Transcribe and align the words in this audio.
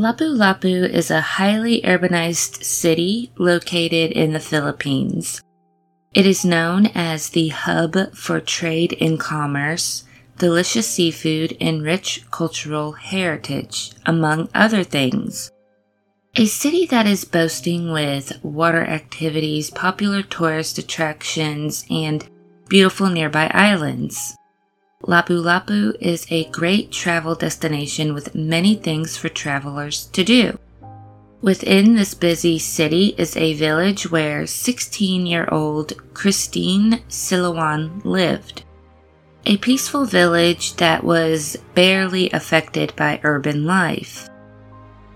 Lapu-Lapu 0.00 0.88
is 0.88 1.10
a 1.10 1.20
highly 1.20 1.82
urbanized 1.82 2.64
city 2.64 3.30
located 3.36 4.10
in 4.12 4.32
the 4.32 4.40
Philippines. 4.40 5.42
It 6.14 6.24
is 6.24 6.42
known 6.42 6.86
as 6.94 7.28
the 7.28 7.48
hub 7.48 8.14
for 8.14 8.40
trade 8.40 8.96
and 8.98 9.20
commerce, 9.20 10.04
delicious 10.38 10.88
seafood, 10.88 11.54
and 11.60 11.82
rich 11.82 12.24
cultural 12.30 12.92
heritage, 12.92 13.92
among 14.06 14.48
other 14.54 14.84
things. 14.84 15.52
A 16.36 16.46
city 16.46 16.86
that 16.86 17.06
is 17.06 17.26
boasting 17.26 17.92
with 17.92 18.42
water 18.42 18.82
activities, 18.82 19.68
popular 19.68 20.22
tourist 20.22 20.78
attractions, 20.78 21.84
and 21.90 22.26
beautiful 22.70 23.10
nearby 23.10 23.50
islands. 23.52 24.34
Lapu-Lapu 25.04 25.96
is 25.98 26.26
a 26.28 26.44
great 26.50 26.92
travel 26.92 27.34
destination 27.34 28.12
with 28.12 28.34
many 28.34 28.74
things 28.74 29.16
for 29.16 29.30
travelers 29.30 30.06
to 30.06 30.22
do. 30.22 30.58
Within 31.40 31.94
this 31.94 32.12
busy 32.12 32.58
city 32.58 33.14
is 33.16 33.34
a 33.34 33.54
village 33.54 34.10
where 34.10 34.46
16 34.46 35.24
year 35.24 35.48
old 35.50 35.94
Christine 36.12 37.00
Silawan 37.08 38.04
lived. 38.04 38.62
A 39.46 39.56
peaceful 39.56 40.04
village 40.04 40.74
that 40.74 41.02
was 41.02 41.56
barely 41.74 42.28
affected 42.30 42.94
by 42.94 43.20
urban 43.22 43.64
life. 43.64 44.28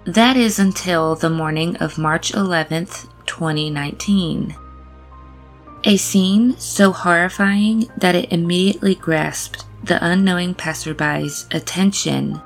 That 0.06 0.38
is 0.38 0.58
until 0.58 1.14
the 1.14 1.28
morning 1.28 1.76
of 1.76 1.98
March 1.98 2.32
11th, 2.32 3.06
2019. 3.26 4.56
A 5.84 5.98
scene 5.98 6.56
so 6.56 6.90
horrifying 6.90 7.90
that 7.98 8.14
it 8.14 8.32
immediately 8.32 8.94
grasped 8.94 9.66
the 9.84 10.04
unknowing 10.04 10.54
passerby's 10.54 11.46
attention. 11.50 12.40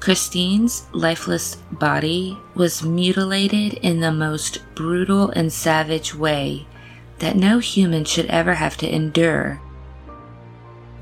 Christine's 0.00 0.86
lifeless 0.92 1.56
body 1.72 2.38
was 2.54 2.82
mutilated 2.82 3.74
in 3.74 4.00
the 4.00 4.12
most 4.12 4.62
brutal 4.74 5.30
and 5.30 5.52
savage 5.52 6.14
way 6.14 6.66
that 7.18 7.36
no 7.36 7.58
human 7.58 8.04
should 8.04 8.26
ever 8.26 8.54
have 8.54 8.76
to 8.78 8.88
endure. 8.88 9.60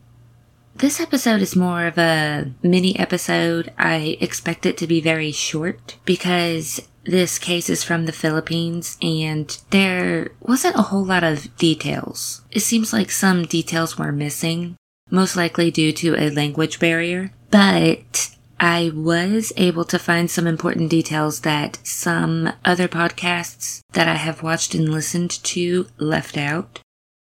This 0.76 1.00
episode 1.00 1.42
is 1.42 1.56
more 1.56 1.86
of 1.86 1.98
a 1.98 2.52
mini 2.62 3.00
episode. 3.00 3.72
I 3.78 4.18
expect 4.20 4.66
it 4.66 4.76
to 4.80 4.86
be 4.86 5.00
very 5.00 5.32
short 5.32 5.96
because 6.04 6.86
this 7.06 7.40
case 7.40 7.70
is 7.70 7.82
from 7.82 8.08
the 8.08 8.12
Philippines 8.12 8.98
and 9.02 9.58
there 9.70 10.32
wasn't 10.42 10.76
a 10.76 10.82
whole 10.82 11.06
lot 11.06 11.24
of 11.24 11.56
details. 11.56 12.42
It 12.52 12.60
seems 12.60 12.92
like 12.92 13.10
some 13.10 13.46
details 13.46 13.98
were 13.98 14.12
missing 14.12 14.76
most 15.10 15.36
likely 15.36 15.72
due 15.72 15.92
to 15.94 16.16
a 16.16 16.30
language 16.30 16.80
barrier. 16.80 17.32
But 17.52 18.36
I 18.60 18.92
was 18.94 19.54
able 19.56 19.86
to 19.86 19.98
find 19.98 20.30
some 20.30 20.46
important 20.46 20.90
details 20.90 21.42
that 21.42 21.80
some 21.84 22.52
other 22.66 22.88
podcasts 22.88 23.80
that 23.94 24.08
I 24.08 24.16
have 24.16 24.44
watched 24.44 24.76
and 24.76 24.90
listened 24.90 25.32
to 25.32 25.88
left 25.98 26.38
out. 26.38 26.80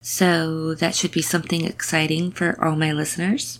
So 0.02 0.74
that 0.74 0.94
should 0.94 1.12
be 1.12 1.22
something 1.22 1.64
exciting 1.64 2.32
for 2.32 2.62
all 2.64 2.76
my 2.76 2.92
listeners. 2.92 3.58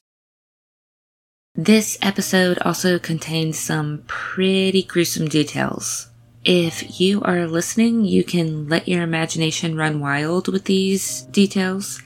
This 1.55 1.99
episode 2.01 2.59
also 2.61 2.99
contains 2.99 3.59
some 3.59 4.05
pretty 4.07 4.83
gruesome 4.83 5.29
details. 5.29 6.09
If 6.45 7.01
you 7.01 7.21
are 7.23 7.47
listening, 7.47 8.05
you 8.05 8.23
can 8.23 8.69
let 8.69 8.89
your 8.89 9.03
imagination 9.03 9.77
run 9.77 10.01
wild 10.01 10.49
with 10.49 10.65
these 10.65 11.23
details. 11.23 12.01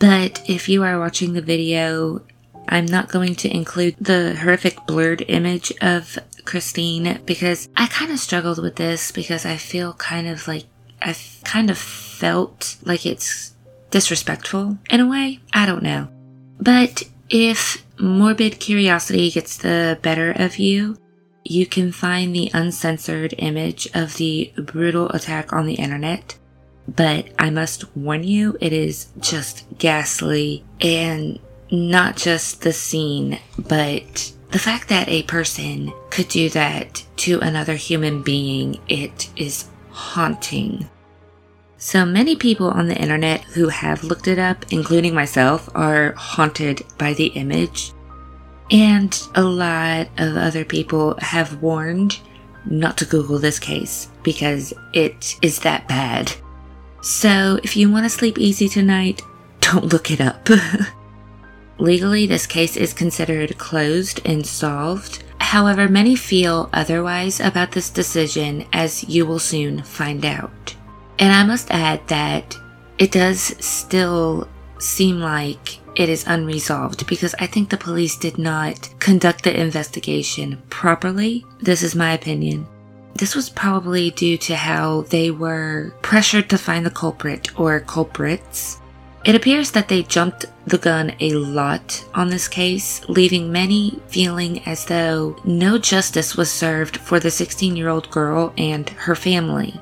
But 0.00 0.42
if 0.48 0.66
you 0.68 0.82
are 0.82 0.98
watching 0.98 1.34
the 1.34 1.42
video, 1.42 2.22
I'm 2.66 2.86
not 2.86 3.10
going 3.10 3.34
to 3.36 3.54
include 3.54 3.96
the 4.00 4.34
horrific 4.34 4.86
blurred 4.86 5.22
image 5.28 5.72
of 5.82 6.18
Christine 6.46 7.20
because 7.26 7.68
I 7.76 7.86
kind 7.86 8.10
of 8.10 8.18
struggled 8.18 8.62
with 8.62 8.76
this 8.76 9.12
because 9.12 9.44
I 9.44 9.58
feel 9.58 9.92
kind 9.92 10.26
of 10.26 10.48
like 10.48 10.64
I've 11.02 11.40
kind 11.44 11.68
of 11.68 11.76
felt 11.76 12.76
like 12.82 13.04
it's 13.04 13.54
disrespectful 13.90 14.78
in 14.88 15.00
a 15.00 15.06
way. 15.06 15.40
I 15.52 15.66
don't 15.66 15.82
know. 15.82 16.08
But 16.58 17.02
if 17.28 17.84
morbid 17.98 18.58
curiosity 18.58 19.30
gets 19.30 19.58
the 19.58 19.98
better 20.00 20.32
of 20.32 20.58
you, 20.58 20.96
you 21.44 21.66
can 21.66 21.92
find 21.92 22.34
the 22.34 22.50
uncensored 22.54 23.34
image 23.36 23.86
of 23.92 24.16
the 24.16 24.52
brutal 24.56 25.10
attack 25.10 25.52
on 25.52 25.66
the 25.66 25.74
internet 25.74 26.38
but 26.88 27.28
I 27.38 27.50
must 27.50 27.96
warn 27.96 28.24
you, 28.24 28.56
it 28.60 28.72
is 28.72 29.08
just 29.20 29.64
ghastly 29.78 30.64
and 30.80 31.38
not 31.70 32.16
just 32.16 32.62
the 32.62 32.72
scene, 32.72 33.38
but 33.58 34.32
the 34.50 34.58
fact 34.58 34.88
that 34.88 35.08
a 35.08 35.22
person 35.22 35.92
could 36.10 36.28
do 36.28 36.48
that 36.50 37.04
to 37.16 37.38
another 37.40 37.74
human 37.74 38.22
being, 38.22 38.80
it 38.88 39.30
is 39.36 39.68
haunting. 39.90 40.88
So 41.76 42.04
many 42.04 42.36
people 42.36 42.68
on 42.68 42.88
the 42.88 43.00
internet 43.00 43.42
who 43.44 43.68
have 43.68 44.04
looked 44.04 44.28
it 44.28 44.38
up, 44.38 44.66
including 44.70 45.14
myself, 45.14 45.68
are 45.74 46.12
haunted 46.12 46.82
by 46.98 47.14
the 47.14 47.28
image. 47.28 47.92
And 48.70 49.18
a 49.34 49.42
lot 49.42 50.08
of 50.18 50.36
other 50.36 50.64
people 50.64 51.16
have 51.20 51.62
warned 51.62 52.18
not 52.66 52.98
to 52.98 53.06
Google 53.06 53.38
this 53.38 53.58
case 53.58 54.08
because 54.22 54.74
it 54.92 55.36
is 55.42 55.60
that 55.60 55.88
bad. 55.88 56.32
So 57.00 57.58
if 57.62 57.76
you 57.76 57.90
want 57.90 58.04
to 58.04 58.10
sleep 58.10 58.38
easy 58.38 58.68
tonight, 58.68 59.22
don't 59.60 59.86
look 59.86 60.10
it 60.10 60.20
up. 60.20 60.48
Legally, 61.78 62.26
this 62.26 62.46
case 62.46 62.76
is 62.76 62.92
considered 62.92 63.56
closed 63.56 64.20
and 64.26 64.46
solved. 64.46 65.24
However, 65.38 65.88
many 65.88 66.14
feel 66.14 66.68
otherwise 66.72 67.40
about 67.40 67.72
this 67.72 67.88
decision, 67.88 68.66
as 68.72 69.04
you 69.08 69.24
will 69.24 69.38
soon 69.38 69.82
find 69.82 70.24
out. 70.24 70.76
And 71.18 71.32
I 71.32 71.42
must 71.44 71.70
add 71.70 72.06
that 72.08 72.56
it 72.98 73.12
does 73.12 73.40
still 73.64 74.46
seem 74.78 75.20
like 75.20 75.78
it 75.96 76.08
is 76.08 76.26
unresolved 76.26 77.06
because 77.06 77.34
I 77.38 77.46
think 77.46 77.68
the 77.68 77.76
police 77.76 78.16
did 78.16 78.38
not 78.38 78.90
conduct 78.98 79.44
the 79.44 79.58
investigation 79.58 80.62
properly. 80.70 81.44
This 81.60 81.82
is 81.82 81.94
my 81.94 82.12
opinion. 82.12 82.66
This 83.14 83.34
was 83.34 83.50
probably 83.50 84.10
due 84.10 84.38
to 84.38 84.56
how 84.56 85.02
they 85.02 85.30
were 85.30 85.92
pressured 86.02 86.48
to 86.50 86.58
find 86.58 86.86
the 86.86 86.90
culprit 86.90 87.58
or 87.58 87.80
culprits. 87.80 88.80
It 89.24 89.34
appears 89.34 89.72
that 89.72 89.88
they 89.88 90.02
jumped 90.02 90.46
the 90.66 90.78
gun 90.78 91.12
a 91.20 91.32
lot 91.34 92.04
on 92.14 92.30
this 92.30 92.48
case, 92.48 93.06
leaving 93.08 93.52
many 93.52 94.00
feeling 94.08 94.64
as 94.64 94.86
though 94.86 95.36
no 95.44 95.76
justice 95.76 96.36
was 96.36 96.50
served 96.50 96.96
for 96.96 97.20
the 97.20 97.30
16 97.30 97.76
year 97.76 97.88
old 97.88 98.10
girl 98.10 98.54
and 98.56 98.88
her 98.90 99.14
family. 99.14 99.78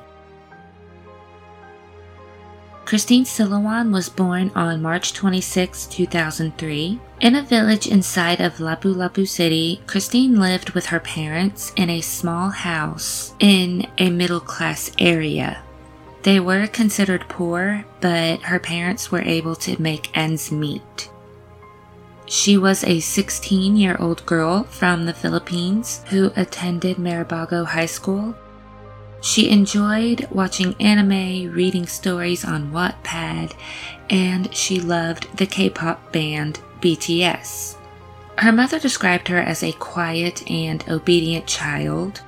Christine 2.83 3.23
Silawan 3.23 3.93
was 3.93 4.09
born 4.09 4.51
on 4.55 4.81
March 4.81 5.13
26, 5.13 5.85
2003. 5.85 6.99
In 7.19 7.35
a 7.35 7.41
village 7.41 7.85
inside 7.85 8.39
of 8.39 8.59
Lapu-Lapu 8.59 9.27
City, 9.27 9.81
Christine 9.87 10.39
lived 10.39 10.69
with 10.69 10.85
her 10.85 11.01
parents 11.01 11.73
in 11.75 11.89
a 11.89 11.99
small 11.99 12.49
house 12.49 13.33
in 13.39 13.87
a 13.97 14.09
middle 14.09 14.39
class 14.39 14.89
area. 14.97 15.61
They 16.23 16.39
were 16.39 16.65
considered 16.67 17.27
poor, 17.27 17.83
but 17.99 18.43
her 18.43 18.59
parents 18.59 19.11
were 19.11 19.21
able 19.21 19.55
to 19.57 19.81
make 19.81 20.17
ends 20.17 20.49
meet. 20.49 21.09
She 22.25 22.57
was 22.57 22.85
a 22.85 23.01
16 23.01 23.75
year 23.75 23.97
old 23.99 24.25
girl 24.25 24.63
from 24.63 25.05
the 25.05 25.13
Philippines 25.13 26.01
who 26.09 26.31
attended 26.37 26.95
Maribago 26.97 27.65
High 27.65 27.87
School 27.87 28.33
she 29.21 29.49
enjoyed 29.49 30.27
watching 30.31 30.75
anime, 30.79 31.51
reading 31.51 31.85
stories 31.87 32.45
on 32.45 32.71
Wattpad, 32.71 33.53
and 34.09 34.53
she 34.55 34.79
loved 34.79 35.27
the 35.37 35.45
K 35.45 35.69
pop 35.69 36.13
band 36.13 36.61
BTS. 36.81 37.75
Her 38.37 38.51
mother 38.51 38.79
described 38.79 39.27
her 39.27 39.39
as 39.39 39.63
a 39.63 39.73
quiet 39.73 40.49
and 40.49 40.83
obedient 40.89 41.45
child 41.45 42.21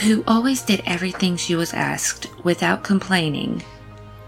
who 0.00 0.24
always 0.26 0.62
did 0.62 0.82
everything 0.86 1.36
she 1.36 1.54
was 1.54 1.74
asked 1.74 2.28
without 2.44 2.84
complaining. 2.84 3.62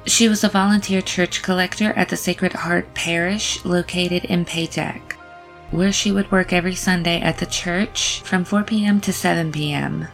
She 0.06 0.28
was 0.28 0.42
a 0.44 0.48
volunteer 0.48 1.00
church 1.00 1.42
collector 1.42 1.92
at 1.92 2.08
the 2.08 2.16
Sacred 2.16 2.52
Heart 2.52 2.92
Parish 2.94 3.64
located 3.64 4.24
in 4.24 4.44
Paytac, 4.44 5.12
where 5.70 5.92
she 5.92 6.10
would 6.10 6.30
work 6.32 6.52
every 6.52 6.74
Sunday 6.74 7.20
at 7.20 7.38
the 7.38 7.46
church 7.46 8.20
from 8.22 8.44
4 8.44 8.64
p.m. 8.64 9.00
to 9.02 9.12
7 9.12 9.52
p.m. 9.52 10.08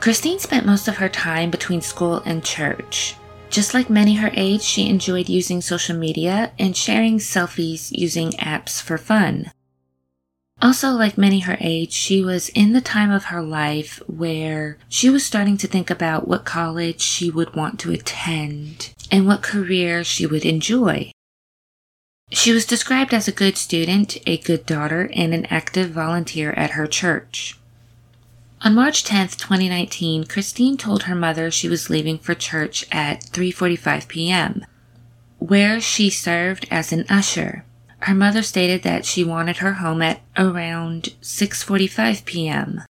Christine 0.00 0.38
spent 0.38 0.66
most 0.66 0.88
of 0.88 0.96
her 0.96 1.08
time 1.08 1.50
between 1.50 1.82
school 1.82 2.22
and 2.24 2.44
church. 2.44 3.14
Just 3.50 3.74
like 3.74 3.90
many 3.90 4.14
her 4.14 4.30
age, 4.34 4.62
she 4.62 4.88
enjoyed 4.88 5.28
using 5.28 5.60
social 5.60 5.96
media 5.96 6.52
and 6.56 6.76
sharing 6.76 7.18
selfies 7.18 7.90
using 7.90 8.30
apps 8.32 8.80
for 8.80 8.96
fun. 8.96 9.50
Also, 10.62 10.90
like 10.90 11.18
many 11.18 11.40
her 11.40 11.56
age, 11.58 11.92
she 11.92 12.22
was 12.22 12.50
in 12.50 12.74
the 12.74 12.80
time 12.80 13.10
of 13.10 13.24
her 13.24 13.42
life 13.42 14.00
where 14.06 14.78
she 14.88 15.10
was 15.10 15.26
starting 15.26 15.56
to 15.56 15.66
think 15.66 15.90
about 15.90 16.28
what 16.28 16.44
college 16.44 17.00
she 17.00 17.30
would 17.30 17.56
want 17.56 17.80
to 17.80 17.92
attend 17.92 18.94
and 19.10 19.26
what 19.26 19.42
career 19.42 20.04
she 20.04 20.26
would 20.26 20.44
enjoy. 20.44 21.10
She 22.30 22.52
was 22.52 22.66
described 22.66 23.12
as 23.12 23.26
a 23.26 23.32
good 23.32 23.56
student, 23.56 24.16
a 24.26 24.36
good 24.36 24.64
daughter, 24.64 25.10
and 25.14 25.34
an 25.34 25.46
active 25.46 25.90
volunteer 25.90 26.52
at 26.52 26.72
her 26.72 26.86
church. 26.86 27.58
On 28.62 28.74
March 28.74 29.04
10, 29.04 29.28
2019, 29.28 30.24
Christine 30.24 30.76
told 30.76 31.04
her 31.04 31.14
mother 31.14 31.50
she 31.50 31.66
was 31.66 31.88
leaving 31.88 32.18
for 32.18 32.34
church 32.34 32.84
at 32.92 33.22
3:45 33.24 34.06
p.m., 34.06 34.66
where 35.38 35.80
she 35.80 36.10
served 36.10 36.68
as 36.70 36.92
an 36.92 37.06
usher. 37.08 37.64
Her 38.00 38.14
mother 38.14 38.42
stated 38.42 38.82
that 38.82 39.06
she 39.06 39.24
wanted 39.24 39.58
her 39.58 39.74
home 39.74 40.02
at 40.02 40.20
around 40.36 41.14
6:45 41.22 42.26
p.m. 42.26 42.82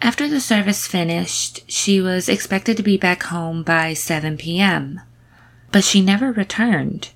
After 0.00 0.26
the 0.26 0.40
service 0.40 0.86
finished, 0.86 1.70
she 1.70 2.00
was 2.00 2.26
expected 2.30 2.78
to 2.78 2.82
be 2.82 2.96
back 2.96 3.24
home 3.24 3.62
by 3.62 3.92
7 3.92 4.38
p.m., 4.38 5.02
but 5.70 5.84
she 5.84 6.00
never 6.00 6.32
returned. 6.32 7.10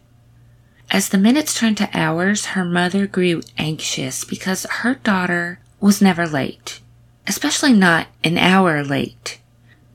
As 0.91 1.09
the 1.09 1.17
minutes 1.17 1.59
turned 1.59 1.79
to 1.79 1.89
hours, 1.95 2.53
her 2.53 2.67
mother 2.67 3.07
grew 3.07 3.41
anxious 3.57 4.25
because 4.27 4.67
her 4.83 4.97
daughter 4.97 5.59
was 5.81 6.03
never 6.03 6.29
late, 6.29 6.82
especially 7.27 7.73
not 7.73 8.09
an 8.25 8.39
hour 8.39 8.83
late. 8.83 9.39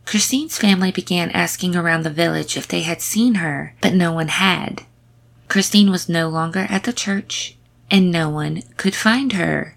Christine's 0.06 0.58
family 0.58 0.92
began 0.92 1.32
asking 1.32 1.76
around 1.76 2.04
the 2.04 2.10
village 2.10 2.56
if 2.56 2.68
they 2.68 2.82
had 2.82 3.02
seen 3.02 3.36
her, 3.36 3.76
but 3.82 3.94
no 3.94 4.14
one 4.14 4.30
had. 4.30 4.84
Christine 5.50 5.92
was 5.92 6.08
no 6.08 6.30
longer 6.30 6.66
at 6.70 6.84
the 6.84 6.94
church, 6.94 7.58
and 7.92 8.12
no 8.12 8.30
one 8.30 8.64
could 8.78 8.96
find 8.96 9.34
her. 9.34 9.76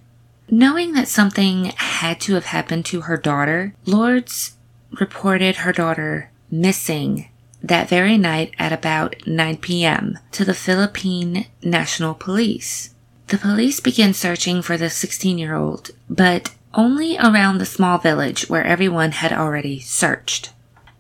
Knowing 0.49 0.93
that 0.93 1.09
something 1.09 1.67
had 1.77 2.21
to 2.21 2.35
have 2.35 2.47
happened 2.47 2.85
to 2.85 3.03
her 3.03 3.17
daughter, 3.17 3.75
Lourdes 3.87 4.57
reported 4.99 5.57
her 5.57 5.73
daughter 5.73 6.31
missing 6.51 7.29
that 7.63 7.89
very 7.89 8.17
night 8.17 8.53
at 8.59 8.73
about 8.73 9.17
9 9.27 9.57
p.m. 9.59 10.19
to 10.33 10.45
the 10.45 10.55
Philippine 10.55 11.47
National 11.63 12.15
Police. 12.15 12.95
The 13.29 13.39
police 13.39 13.79
began 13.81 14.13
searching 14.13 14.63
for 14.63 14.77
the 14.77 14.91
16 14.91 15.39
year 15.39 15.55
old, 15.55 15.91
but 16.09 16.53
only 16.75 17.19
around 17.19 17.59
the 17.59 17.67
small 17.67 17.99
village 17.99 18.49
where 18.49 18.65
everyone 18.65 19.13
had 19.13 19.33
already 19.33 19.81
searched. 19.81 20.53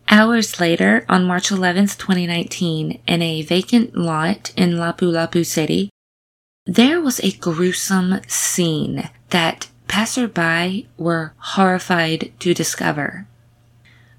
Hours 0.08 0.58
later, 0.58 1.04
on 1.08 1.24
March 1.24 1.52
11, 1.52 1.86
2019, 1.86 3.00
in 3.06 3.22
a 3.22 3.42
vacant 3.42 3.96
lot 3.96 4.52
in 4.56 4.72
Lapu-Lapu 4.72 5.44
City, 5.44 5.90
there 6.66 7.00
was 7.00 7.20
a 7.20 7.32
gruesome 7.32 8.20
scene 8.26 9.08
that 9.30 9.68
passerby 9.86 10.88
were 10.96 11.32
horrified 11.38 12.32
to 12.40 12.54
discover. 12.54 13.26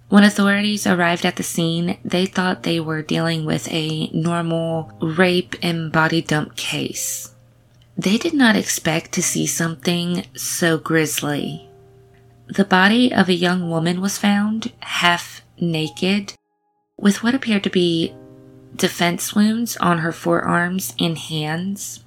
When 0.09 0.24
authorities 0.25 0.86
arrived 0.86 1.25
at 1.25 1.38
the 1.38 1.44
scene, 1.44 1.97
they 2.04 2.25
thought 2.25 2.63
they 2.63 2.80
were 2.81 3.01
dealing 3.01 3.45
with 3.45 3.71
a 3.71 4.07
normal 4.07 4.92
rape 5.01 5.56
and 5.62 5.92
body 5.92 6.21
dump 6.21 6.57
case. 6.57 7.31
They 8.01 8.18
did 8.18 8.33
not 8.33 8.56
expect 8.56 9.12
to 9.12 9.21
see 9.21 9.45
something 9.45 10.25
so 10.36 10.80
grisly. 10.80 11.69
The 12.48 12.65
body 12.65 13.13
of 13.13 13.30
a 13.30 13.33
young 13.33 13.69
woman 13.69 14.01
was 14.01 14.18
found, 14.18 14.71
half 14.80 15.44
naked 15.59 16.33
with 16.98 17.21
what 17.21 17.36
appeared 17.36 17.63
to 17.65 17.69
be 17.69 18.15
defense 18.75 19.36
wounds 19.36 19.77
on 19.77 20.00
her 20.00 20.12
forearms 20.12 20.95
and 21.00 21.15
hands. 21.15 22.03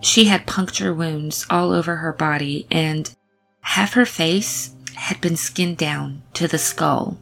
She 0.00 0.24
had 0.24 0.44
puncture 0.44 0.92
wounds 0.92 1.46
all 1.48 1.70
over 1.72 1.96
her 1.98 2.12
body, 2.12 2.66
and 2.68 3.14
half 3.60 3.92
her 3.92 4.06
face 4.06 4.74
had 4.96 5.20
been 5.20 5.36
skinned 5.36 5.78
down 5.78 6.22
to 6.34 6.48
the 6.48 6.58
skull. 6.58 7.16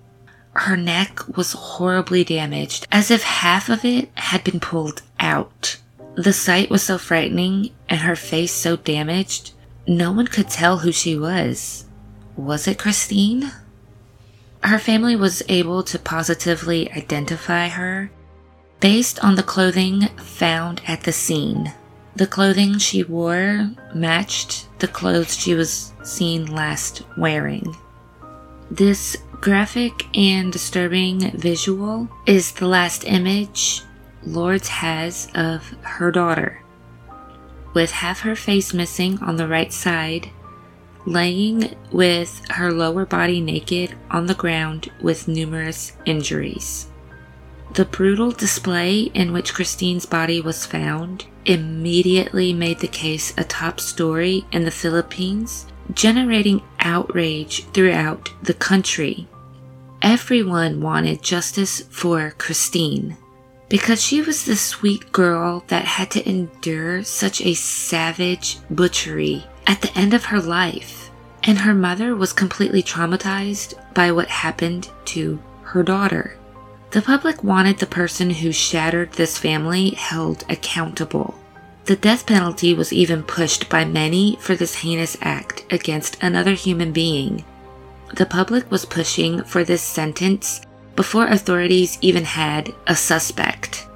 Her 0.54 0.78
neck 0.78 1.36
was 1.36 1.52
horribly 1.52 2.24
damaged, 2.24 2.86
as 2.90 3.10
if 3.10 3.24
half 3.24 3.68
of 3.68 3.84
it 3.84 4.08
had 4.14 4.42
been 4.42 4.58
pulled 4.58 5.02
out. 5.20 5.76
The 6.16 6.32
sight 6.32 6.70
was 6.70 6.82
so 6.82 6.96
frightening 6.96 7.72
and 7.90 8.00
her 8.00 8.16
face 8.16 8.52
so 8.52 8.76
damaged, 8.76 9.52
no 9.86 10.12
one 10.12 10.26
could 10.26 10.48
tell 10.48 10.78
who 10.78 10.90
she 10.90 11.16
was. 11.16 11.84
Was 12.36 12.66
it 12.66 12.78
Christine? 12.78 13.52
Her 14.62 14.78
family 14.78 15.14
was 15.14 15.42
able 15.50 15.82
to 15.82 15.98
positively 15.98 16.90
identify 16.92 17.68
her 17.68 18.10
based 18.80 19.22
on 19.22 19.34
the 19.34 19.42
clothing 19.42 20.08
found 20.16 20.80
at 20.88 21.02
the 21.02 21.12
scene. 21.12 21.74
The 22.16 22.26
clothing 22.26 22.78
she 22.78 23.02
wore 23.04 23.70
matched 23.94 24.68
the 24.78 24.88
clothes 24.88 25.38
she 25.38 25.54
was 25.54 25.92
seen 26.02 26.46
last 26.46 27.02
wearing. 27.18 27.76
This 28.70 29.18
graphic 29.42 30.06
and 30.16 30.50
disturbing 30.50 31.30
visual 31.32 32.08
is 32.24 32.52
the 32.52 32.66
last 32.66 33.04
image 33.04 33.82
Lourdes 34.26 34.68
has 34.68 35.28
of 35.34 35.74
her 35.82 36.10
daughter. 36.10 36.62
With 37.72 37.90
half 37.90 38.20
her 38.20 38.36
face 38.36 38.74
missing 38.74 39.18
on 39.22 39.36
the 39.36 39.48
right 39.48 39.72
side 39.72 40.30
laying 41.06 41.74
with 41.92 42.42
her 42.50 42.72
lower 42.72 43.06
body 43.06 43.40
naked 43.40 43.94
on 44.10 44.26
the 44.26 44.34
ground 44.34 44.90
with 45.00 45.28
numerous 45.28 45.92
injuries. 46.04 46.88
The 47.74 47.84
brutal 47.84 48.32
display 48.32 49.02
in 49.14 49.32
which 49.32 49.54
Christine's 49.54 50.06
body 50.06 50.40
was 50.40 50.66
found 50.66 51.26
immediately 51.44 52.52
made 52.52 52.80
the 52.80 52.88
case 52.88 53.32
a 53.38 53.44
top 53.44 53.78
story 53.78 54.44
in 54.50 54.64
the 54.64 54.70
Philippines, 54.70 55.66
generating 55.92 56.62
outrage 56.80 57.64
throughout 57.66 58.30
the 58.42 58.54
country. 58.54 59.28
Everyone 60.02 60.80
wanted 60.80 61.22
justice 61.22 61.82
for 61.90 62.32
Christine 62.32 63.16
because 63.68 64.02
she 64.02 64.22
was 64.22 64.44
the 64.44 64.56
sweet 64.56 65.12
girl 65.12 65.64
that 65.68 65.84
had 65.84 66.10
to 66.12 66.28
endure 66.28 67.02
such 67.02 67.40
a 67.40 67.54
savage 67.54 68.58
butchery 68.70 69.44
at 69.66 69.80
the 69.82 69.96
end 69.98 70.14
of 70.14 70.26
her 70.26 70.40
life, 70.40 71.10
and 71.42 71.58
her 71.58 71.74
mother 71.74 72.14
was 72.14 72.32
completely 72.32 72.82
traumatized 72.82 73.74
by 73.94 74.12
what 74.12 74.28
happened 74.28 74.88
to 75.04 75.40
her 75.62 75.82
daughter. 75.82 76.38
The 76.92 77.02
public 77.02 77.42
wanted 77.42 77.78
the 77.78 77.86
person 77.86 78.30
who 78.30 78.52
shattered 78.52 79.12
this 79.12 79.36
family 79.36 79.90
held 79.90 80.44
accountable. 80.48 81.34
The 81.86 81.96
death 81.96 82.26
penalty 82.26 82.74
was 82.74 82.92
even 82.92 83.22
pushed 83.22 83.68
by 83.68 83.84
many 83.84 84.36
for 84.40 84.54
this 84.54 84.76
heinous 84.76 85.16
act 85.20 85.64
against 85.70 86.22
another 86.22 86.52
human 86.52 86.92
being. 86.92 87.44
The 88.14 88.26
public 88.26 88.70
was 88.70 88.84
pushing 88.84 89.42
for 89.42 89.64
this 89.64 89.82
sentence 89.82 90.60
before 90.96 91.26
authorities 91.26 91.98
even 92.00 92.24
had 92.24 92.74
a 92.86 92.96
suspect. 92.96 93.86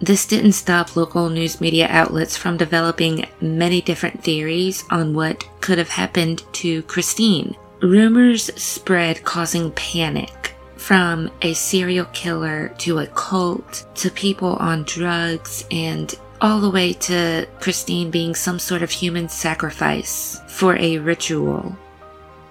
This 0.00 0.26
didn't 0.26 0.52
stop 0.52 0.96
local 0.96 1.28
news 1.30 1.60
media 1.60 1.86
outlets 1.88 2.36
from 2.36 2.56
developing 2.56 3.24
many 3.40 3.80
different 3.80 4.22
theories 4.22 4.84
on 4.90 5.14
what 5.14 5.44
could 5.60 5.78
have 5.78 5.88
happened 5.88 6.42
to 6.54 6.82
Christine. 6.82 7.56
Rumors 7.80 8.52
spread 8.60 9.24
causing 9.24 9.70
panic 9.72 10.54
from 10.76 11.30
a 11.42 11.52
serial 11.54 12.06
killer 12.06 12.74
to 12.78 12.98
a 12.98 13.06
cult 13.06 13.86
to 13.94 14.10
people 14.10 14.56
on 14.56 14.82
drugs 14.82 15.64
and 15.70 16.12
all 16.40 16.60
the 16.60 16.70
way 16.70 16.92
to 16.94 17.46
Christine 17.60 18.10
being 18.10 18.34
some 18.34 18.58
sort 18.58 18.82
of 18.82 18.90
human 18.90 19.28
sacrifice 19.28 20.40
for 20.48 20.76
a 20.76 20.98
ritual. 20.98 21.76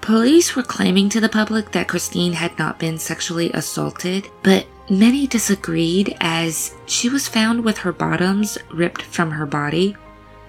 Police 0.02 0.56
were 0.56 0.64
claiming 0.64 1.10
to 1.10 1.22
the 1.22 1.30
public 1.30 1.72
that 1.72 1.88
Christine 1.88 2.34
had 2.34 2.58
not 2.58 2.80
been 2.80 2.98
sexually 2.98 3.52
assaulted, 3.52 4.30
but 4.44 4.66
Many 4.92 5.26
disagreed 5.26 6.18
as 6.20 6.76
she 6.86 7.08
was 7.08 7.30
found 7.30 7.64
with 7.64 7.78
her 7.78 7.94
bottoms 7.94 8.58
ripped 8.74 9.04
from 9.04 9.32
her 9.32 9.46
body. 9.46 9.96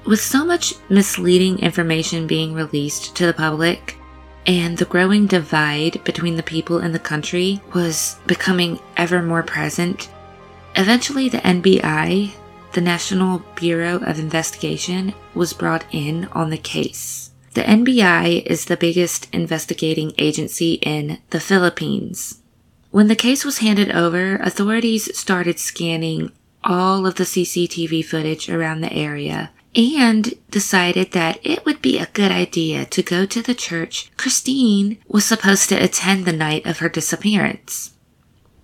With 0.05 0.21
so 0.21 0.45
much 0.45 0.75
misleading 0.89 1.61
information 1.61 2.27
being 2.27 2.53
released 2.53 3.15
to 3.15 3.27
the 3.27 3.33
public, 3.33 3.99
and 4.45 4.77
the 4.77 4.85
growing 4.85 5.29
divide 5.29 6.03
between 6.03 6.35
the 6.35 6.43
people 6.43 6.81
in 6.81 6.91
the 6.91 6.99
country 6.99 7.61
was 7.73 8.19
becoming 8.27 8.81
ever 8.97 9.23
more 9.23 9.45
present, 9.45 10.11
eventually 10.75 11.29
the 11.29 11.39
NBI, 11.39 12.33
the 12.73 12.81
National 12.81 13.45
Bureau 13.55 13.99
of 13.99 14.19
Investigation, 14.19 15.15
was 15.35 15.53
brought 15.53 15.85
in 15.93 16.25
on 16.33 16.51
the 16.51 16.59
case. 16.59 17.22
The 17.55 17.63
NBI 17.63 18.47
is 18.47 18.65
the 18.65 18.79
biggest 18.79 19.29
investigating 19.33 20.13
agency 20.17 20.75
in 20.75 21.19
the 21.31 21.41
Philippines. 21.41 22.41
When 22.91 23.09
the 23.09 23.17
case 23.17 23.45
was 23.45 23.59
handed 23.59 23.91
over, 23.91 24.37
authorities 24.37 25.17
started 25.19 25.59
scanning 25.59 26.33
all 26.65 27.07
of 27.07 27.17
the 27.17 27.25
CCTV 27.25 28.05
footage 28.05 28.49
around 28.49 28.81
the 28.81 28.93
area 28.93 29.51
and 29.75 30.35
decided 30.51 31.13
that 31.13 31.39
it 31.43 31.65
would 31.65 31.81
be 31.83 31.99
a 31.99 32.09
good 32.13 32.31
idea 32.31 32.85
to 32.87 33.03
go 33.03 33.25
to 33.27 33.43
the 33.43 33.55
church 33.55 34.11
Christine 34.17 34.99
was 35.09 35.25
supposed 35.25 35.69
to 35.71 35.83
attend 35.83 36.25
the 36.25 36.33
night 36.33 36.67
of 36.67 36.79
her 36.79 36.89
disappearance. 36.89 37.93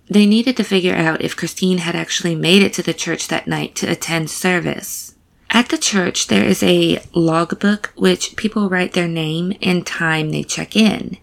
They 0.07 0.25
needed 0.25 0.57
to 0.57 0.63
figure 0.63 0.95
out 0.95 1.21
if 1.21 1.35
Christine 1.35 1.79
had 1.79 1.95
actually 1.95 2.35
made 2.35 2.63
it 2.63 2.73
to 2.73 2.83
the 2.83 2.93
church 2.93 3.27
that 3.27 3.47
night 3.47 3.75
to 3.75 3.87
attend 3.87 4.29
service. 4.29 5.08
At 5.51 5.69
the 5.69 5.77
church, 5.77 6.27
there 6.27 6.45
is 6.45 6.61
a 6.63 7.01
logbook 7.13 7.91
which 7.95 8.35
people 8.35 8.69
write 8.69 8.93
their 8.93 9.07
name 9.07 9.53
and 9.61 9.85
time 9.85 10.29
they 10.29 10.43
check 10.43 10.75
in. 10.75 11.17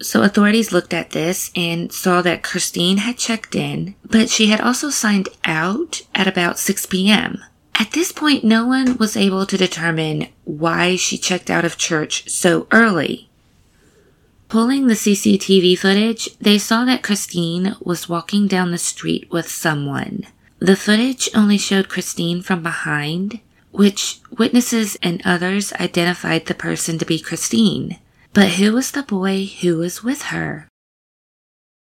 So 0.00 0.22
authorities 0.22 0.72
looked 0.72 0.94
at 0.94 1.10
this 1.10 1.50
and 1.56 1.92
saw 1.92 2.22
that 2.22 2.44
Christine 2.44 2.98
had 2.98 3.18
checked 3.18 3.56
in, 3.56 3.96
but 4.04 4.30
she 4.30 4.46
had 4.46 4.60
also 4.60 4.90
signed 4.90 5.28
out 5.44 6.02
at 6.14 6.28
about 6.28 6.58
6 6.58 6.86
p.m. 6.86 7.42
At 7.74 7.92
this 7.92 8.12
point, 8.12 8.44
no 8.44 8.66
one 8.66 8.96
was 8.96 9.16
able 9.16 9.44
to 9.46 9.56
determine 9.56 10.28
why 10.44 10.96
she 10.96 11.18
checked 11.18 11.50
out 11.50 11.64
of 11.64 11.76
church 11.76 12.28
so 12.28 12.68
early. 12.70 13.28
Pulling 14.48 14.86
the 14.86 14.94
CCTV 14.94 15.78
footage, 15.78 16.36
they 16.38 16.58
saw 16.58 16.84
that 16.84 17.02
Christine 17.02 17.76
was 17.80 18.08
walking 18.08 18.46
down 18.46 18.70
the 18.70 18.78
street 18.78 19.30
with 19.30 19.48
someone. 19.48 20.26
The 20.58 20.76
footage 20.76 21.28
only 21.34 21.58
showed 21.58 21.88
Christine 21.88 22.40
from 22.40 22.62
behind, 22.62 23.40
which 23.70 24.20
witnesses 24.36 24.96
and 25.02 25.22
others 25.24 25.72
identified 25.74 26.46
the 26.46 26.54
person 26.54 26.98
to 26.98 27.04
be 27.04 27.18
Christine. 27.18 27.98
But 28.32 28.50
who 28.50 28.72
was 28.72 28.90
the 28.90 29.02
boy 29.02 29.46
who 29.60 29.78
was 29.78 30.02
with 30.02 30.22
her? 30.22 30.68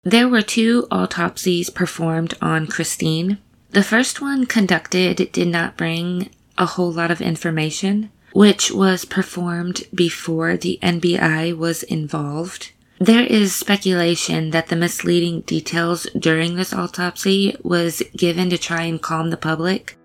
There 0.03 0.29
were 0.29 0.41
two 0.41 0.87
autopsies 0.91 1.69
performed 1.69 2.35
on 2.41 2.67
Christine. 2.67 3.39
The 3.71 3.83
first 3.83 4.21
one 4.21 4.45
conducted 4.45 5.31
did 5.31 5.47
not 5.47 5.77
bring 5.77 6.29
a 6.57 6.65
whole 6.65 6.91
lot 6.91 7.11
of 7.11 7.21
information, 7.21 8.11
which 8.31 8.71
was 8.71 9.03
performed 9.03 9.83
before 9.93 10.57
the 10.57 10.77
NBI 10.81 11.57
was 11.57 11.83
involved. 11.83 12.71
There 12.99 13.25
is 13.25 13.53
speculation 13.53 14.51
that 14.51 14.67
the 14.67 14.75
misleading 14.75 15.41
details 15.41 16.07
during 16.17 16.55
this 16.55 16.71
autopsy 16.71 17.57
was 17.61 18.03
given 18.15 18.49
to 18.51 18.57
try 18.57 18.83
and 18.83 19.01
calm 19.01 19.31
the 19.31 19.37
public 19.37 19.97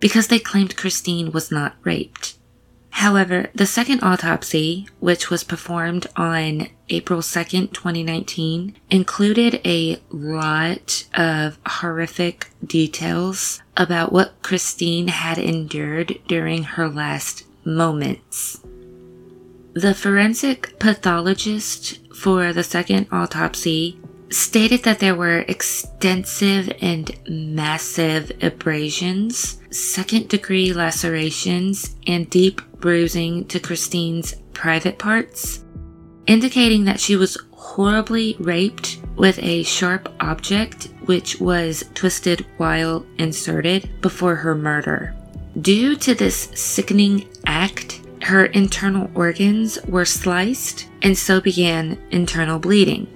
because 0.00 0.28
they 0.28 0.38
claimed 0.38 0.76
Christine 0.76 1.32
was 1.32 1.50
not 1.50 1.76
raped. 1.82 2.34
However, 2.90 3.50
the 3.54 3.66
second 3.66 4.02
autopsy, 4.02 4.88
which 4.98 5.30
was 5.30 5.44
performed 5.44 6.06
on 6.16 6.68
April 6.88 7.20
2nd, 7.20 7.72
2019, 7.72 8.76
included 8.90 9.60
a 9.64 10.00
lot 10.10 11.06
of 11.14 11.58
horrific 11.64 12.48
details 12.66 13.62
about 13.76 14.12
what 14.12 14.42
Christine 14.42 15.08
had 15.08 15.38
endured 15.38 16.18
during 16.26 16.64
her 16.64 16.88
last 16.88 17.44
moments. 17.64 18.60
The 19.74 19.94
forensic 19.94 20.78
pathologist 20.80 22.00
for 22.12 22.52
the 22.52 22.64
second 22.64 23.06
autopsy 23.12 24.00
stated 24.30 24.82
that 24.82 24.98
there 24.98 25.14
were 25.14 25.44
extensive 25.46 26.72
and 26.80 27.16
massive 27.28 28.32
abrasions, 28.42 29.57
second 29.70 30.28
degree 30.28 30.72
lacerations, 30.72 31.96
and 32.06 32.28
deep 32.30 32.60
bruising 32.80 33.46
to 33.46 33.60
Christine's 33.60 34.34
private 34.52 34.98
parts, 34.98 35.64
indicating 36.26 36.84
that 36.84 37.00
she 37.00 37.16
was 37.16 37.38
horribly 37.52 38.36
raped 38.38 39.00
with 39.16 39.38
a 39.42 39.62
sharp 39.64 40.12
object 40.20 40.88
which 41.06 41.40
was 41.40 41.84
twisted 41.94 42.46
while 42.56 43.04
inserted 43.18 43.88
before 44.00 44.36
her 44.36 44.54
murder. 44.54 45.14
Due 45.60 45.96
to 45.96 46.14
this 46.14 46.50
sickening 46.54 47.28
act, 47.46 48.00
her 48.22 48.46
internal 48.46 49.10
organs 49.14 49.78
were 49.86 50.04
sliced 50.04 50.88
and 51.02 51.16
so 51.16 51.40
began 51.40 51.98
internal 52.10 52.58
bleeding. 52.58 53.06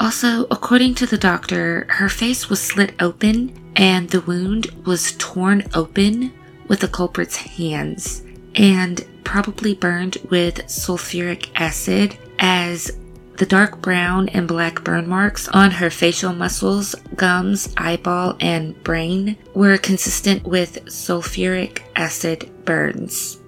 Also, 0.00 0.46
according 0.50 0.94
to 0.94 1.04
the 1.04 1.18
doctor, 1.18 1.84
her 1.90 2.08
face 2.08 2.48
was 2.48 2.58
slit 2.58 2.94
open 3.00 3.52
and 3.76 4.08
the 4.08 4.22
wound 4.22 4.66
was 4.86 5.12
torn 5.18 5.62
open 5.74 6.32
with 6.68 6.80
the 6.80 6.88
culprit's 6.88 7.36
hands 7.36 8.22
and 8.54 9.06
probably 9.24 9.74
burned 9.74 10.16
with 10.30 10.56
sulfuric 10.66 11.50
acid 11.54 12.16
as 12.38 12.96
the 13.36 13.44
dark 13.44 13.82
brown 13.82 14.30
and 14.30 14.48
black 14.48 14.82
burn 14.82 15.06
marks 15.06 15.48
on 15.48 15.70
her 15.70 15.90
facial 15.90 16.32
muscles, 16.32 16.94
gums, 17.14 17.72
eyeball, 17.76 18.36
and 18.40 18.82
brain 18.82 19.36
were 19.54 19.76
consistent 19.76 20.42
with 20.44 20.82
sulfuric 20.86 21.80
acid 21.94 22.50
burns. 22.64 23.38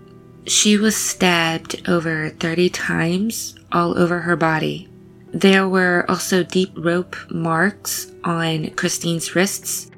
She 0.47 0.77
was 0.77 0.97
stabbed 0.97 1.89
over 1.89 2.29
30 2.29 2.69
times 2.69 3.55
all 3.73 3.97
over 3.97 4.21
her 4.21 4.37
body. 4.37 4.92
There 5.33 5.67
were 5.67 6.05
also 6.09 6.43
deep 6.43 6.73
rope 6.77 7.17
marks 7.31 8.13
on 8.23 8.71
Christine's 8.71 9.35
wrists, 9.35 9.91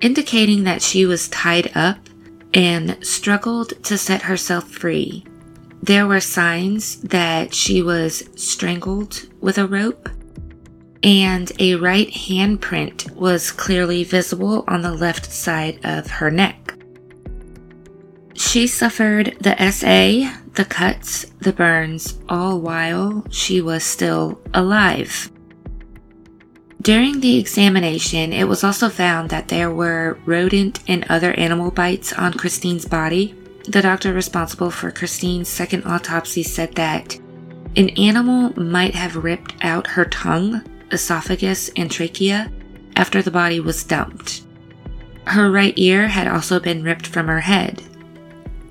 indicating 0.00 0.64
that 0.64 0.82
she 0.82 1.04
was 1.04 1.28
tied 1.28 1.70
up 1.76 1.98
and 2.54 2.96
struggled 3.04 3.82
to 3.84 3.98
set 3.98 4.22
herself 4.22 4.68
free. 4.68 5.24
There 5.82 6.06
were 6.06 6.20
signs 6.20 7.00
that 7.02 7.54
she 7.54 7.82
was 7.82 8.28
strangled 8.36 9.26
with 9.40 9.58
a 9.58 9.66
rope, 9.66 10.08
and 11.02 11.50
a 11.58 11.76
right 11.76 12.10
handprint 12.10 13.10
was 13.14 13.50
clearly 13.50 14.04
visible 14.04 14.64
on 14.66 14.82
the 14.82 14.92
left 14.92 15.30
side 15.30 15.78
of 15.84 16.06
her 16.10 16.30
neck. 16.30 16.59
She 18.40 18.66
suffered 18.66 19.36
the 19.38 19.54
SA, 19.70 20.34
the 20.54 20.64
cuts, 20.64 21.26
the 21.40 21.52
burns, 21.52 22.18
all 22.26 22.58
while 22.58 23.22
she 23.30 23.60
was 23.60 23.84
still 23.84 24.40
alive. 24.54 25.30
During 26.80 27.20
the 27.20 27.38
examination, 27.38 28.32
it 28.32 28.48
was 28.48 28.64
also 28.64 28.88
found 28.88 29.28
that 29.28 29.48
there 29.48 29.70
were 29.70 30.18
rodent 30.24 30.80
and 30.88 31.04
other 31.10 31.32
animal 31.34 31.70
bites 31.70 32.14
on 32.14 32.32
Christine's 32.32 32.86
body. 32.86 33.34
The 33.68 33.82
doctor 33.82 34.14
responsible 34.14 34.70
for 34.70 34.90
Christine's 34.90 35.48
second 35.48 35.84
autopsy 35.84 36.42
said 36.42 36.74
that 36.76 37.20
an 37.76 37.90
animal 37.90 38.58
might 38.58 38.94
have 38.94 39.22
ripped 39.22 39.54
out 39.60 39.86
her 39.86 40.06
tongue, 40.06 40.62
esophagus, 40.90 41.68
and 41.76 41.90
trachea 41.90 42.50
after 42.96 43.20
the 43.20 43.30
body 43.30 43.60
was 43.60 43.84
dumped. 43.84 44.42
Her 45.26 45.52
right 45.52 45.74
ear 45.76 46.08
had 46.08 46.26
also 46.26 46.58
been 46.58 46.82
ripped 46.82 47.06
from 47.06 47.28
her 47.28 47.40
head. 47.40 47.82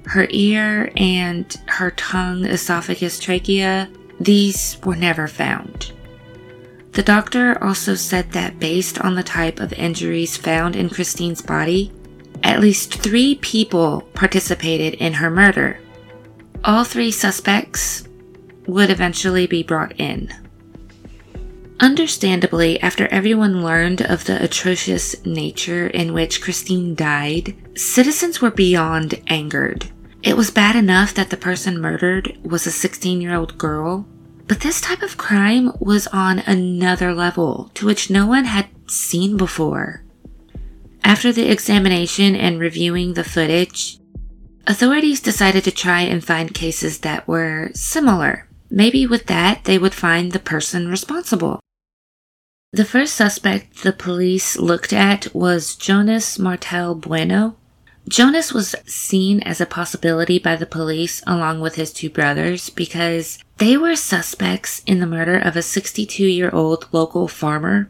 Her 0.09 0.25
ear 0.31 0.91
and 0.97 1.55
her 1.67 1.91
tongue, 1.91 2.43
esophagus, 2.45 3.19
trachea, 3.19 3.87
these 4.19 4.79
were 4.83 4.95
never 4.95 5.27
found. 5.27 5.91
The 6.93 7.03
doctor 7.03 7.63
also 7.63 7.93
said 7.93 8.31
that 8.31 8.59
based 8.59 8.99
on 8.99 9.13
the 9.13 9.21
type 9.21 9.59
of 9.59 9.71
injuries 9.73 10.35
found 10.35 10.75
in 10.75 10.89
Christine's 10.89 11.43
body, 11.43 11.93
at 12.41 12.59
least 12.59 12.95
three 12.95 13.35
people 13.35 14.01
participated 14.15 14.95
in 14.95 15.13
her 15.13 15.29
murder. 15.29 15.79
All 16.63 16.83
three 16.83 17.11
suspects 17.11 18.07
would 18.65 18.89
eventually 18.89 19.45
be 19.45 19.61
brought 19.61 19.93
in. 19.99 20.33
Understandably, 21.79 22.81
after 22.81 23.05
everyone 23.09 23.63
learned 23.63 24.01
of 24.01 24.25
the 24.25 24.43
atrocious 24.43 25.23
nature 25.23 25.85
in 25.85 26.13
which 26.13 26.41
Christine 26.41 26.95
died, 26.95 27.55
citizens 27.77 28.41
were 28.41 28.49
beyond 28.49 29.21
angered. 29.27 29.85
It 30.21 30.35
was 30.35 30.51
bad 30.51 30.75
enough 30.75 31.13
that 31.13 31.29
the 31.29 31.37
person 31.37 31.79
murdered 31.79 32.37
was 32.43 32.67
a 32.67 32.71
16 32.71 33.21
year 33.21 33.35
old 33.35 33.57
girl, 33.57 34.05
but 34.47 34.59
this 34.59 34.81
type 34.81 35.01
of 35.01 35.17
crime 35.17 35.71
was 35.79 36.07
on 36.07 36.39
another 36.39 37.13
level 37.13 37.71
to 37.75 37.85
which 37.85 38.09
no 38.09 38.27
one 38.27 38.45
had 38.45 38.67
seen 38.91 39.37
before. 39.37 40.03
After 41.03 41.31
the 41.31 41.49
examination 41.49 42.35
and 42.35 42.59
reviewing 42.59 43.13
the 43.13 43.23
footage, 43.23 43.97
authorities 44.67 45.21
decided 45.21 45.63
to 45.63 45.71
try 45.71 46.01
and 46.01 46.23
find 46.23 46.53
cases 46.53 46.99
that 46.99 47.27
were 47.27 47.71
similar. 47.73 48.49
Maybe 48.69 49.07
with 49.07 49.27
that, 49.27 49.63
they 49.63 49.77
would 49.77 49.93
find 49.93 50.31
the 50.31 50.39
person 50.39 50.89
responsible. 50.89 51.61
The 52.73 52.85
first 52.85 53.15
suspect 53.15 53.83
the 53.83 53.93
police 53.93 54.57
looked 54.57 54.93
at 54.93 55.33
was 55.33 55.75
Jonas 55.75 56.37
Martel 56.37 56.93
Bueno, 56.93 57.55
Jonas 58.09 58.51
was 58.51 58.75
seen 58.87 59.39
as 59.43 59.61
a 59.61 59.67
possibility 59.67 60.39
by 60.39 60.55
the 60.55 60.65
police 60.65 61.21
along 61.27 61.59
with 61.59 61.75
his 61.75 61.93
two 61.93 62.09
brothers 62.09 62.71
because 62.71 63.37
they 63.59 63.77
were 63.77 63.95
suspects 63.95 64.81
in 64.87 64.99
the 64.99 65.05
murder 65.05 65.37
of 65.37 65.55
a 65.55 65.61
62 65.61 66.25
year 66.25 66.49
old 66.51 66.87
local 66.91 67.27
farmer, 67.27 67.87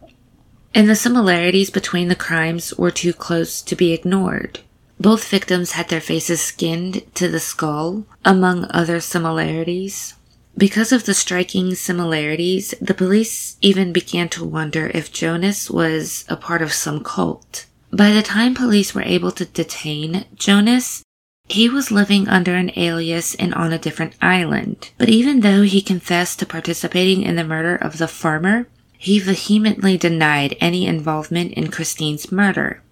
and 0.75 0.89
the 0.89 0.95
similarities 0.95 1.69
between 1.69 2.09
the 2.09 2.17
crimes 2.17 2.73
were 2.73 2.91
too 2.91 3.13
close 3.13 3.61
to 3.61 3.77
be 3.77 3.93
ignored. 3.93 4.59
Both 4.99 5.29
victims 5.29 5.71
had 5.71 5.87
their 5.87 6.01
faces 6.01 6.41
skinned 6.41 7.01
to 7.15 7.29
the 7.29 7.39
skull, 7.39 8.05
among 8.25 8.69
other 8.71 8.99
similarities. 8.99 10.15
Because 10.57 10.91
of 10.91 11.05
the 11.05 11.13
striking 11.13 11.75
similarities, 11.75 12.73
the 12.81 12.93
police 12.93 13.55
even 13.61 13.93
began 13.93 14.27
to 14.29 14.43
wonder 14.43 14.91
if 14.93 15.13
Jonas 15.13 15.71
was 15.71 16.25
a 16.27 16.35
part 16.35 16.61
of 16.61 16.73
some 16.73 17.01
cult. 17.01 17.67
By 17.91 18.11
the 18.11 18.21
time 18.21 18.53
police 18.53 18.93
were 18.93 19.01
able 19.01 19.31
to 19.31 19.45
detain 19.45 20.25
Jonas, 20.35 21.03
he 21.47 21.67
was 21.67 21.91
living 21.91 22.27
under 22.27 22.55
an 22.55 22.71
alias 22.75 23.33
and 23.35 23.53
on 23.55 23.73
a 23.73 23.79
different 23.79 24.13
island. 24.21 24.91
But 24.99 25.09
even 25.09 25.39
though 25.39 25.63
he 25.63 25.81
confessed 25.81 26.39
to 26.39 26.45
participating 26.45 27.23
in 27.23 27.35
the 27.35 27.43
murder 27.43 27.75
of 27.75 27.97
the 27.97 28.07
farmer, 28.07 28.67
he 28.97 29.17
vehemently 29.17 29.97
denied 29.97 30.55
any 30.59 30.85
involvement 30.85 31.53
in 31.53 31.71
Christine's 31.71 32.31
murder. 32.31 32.83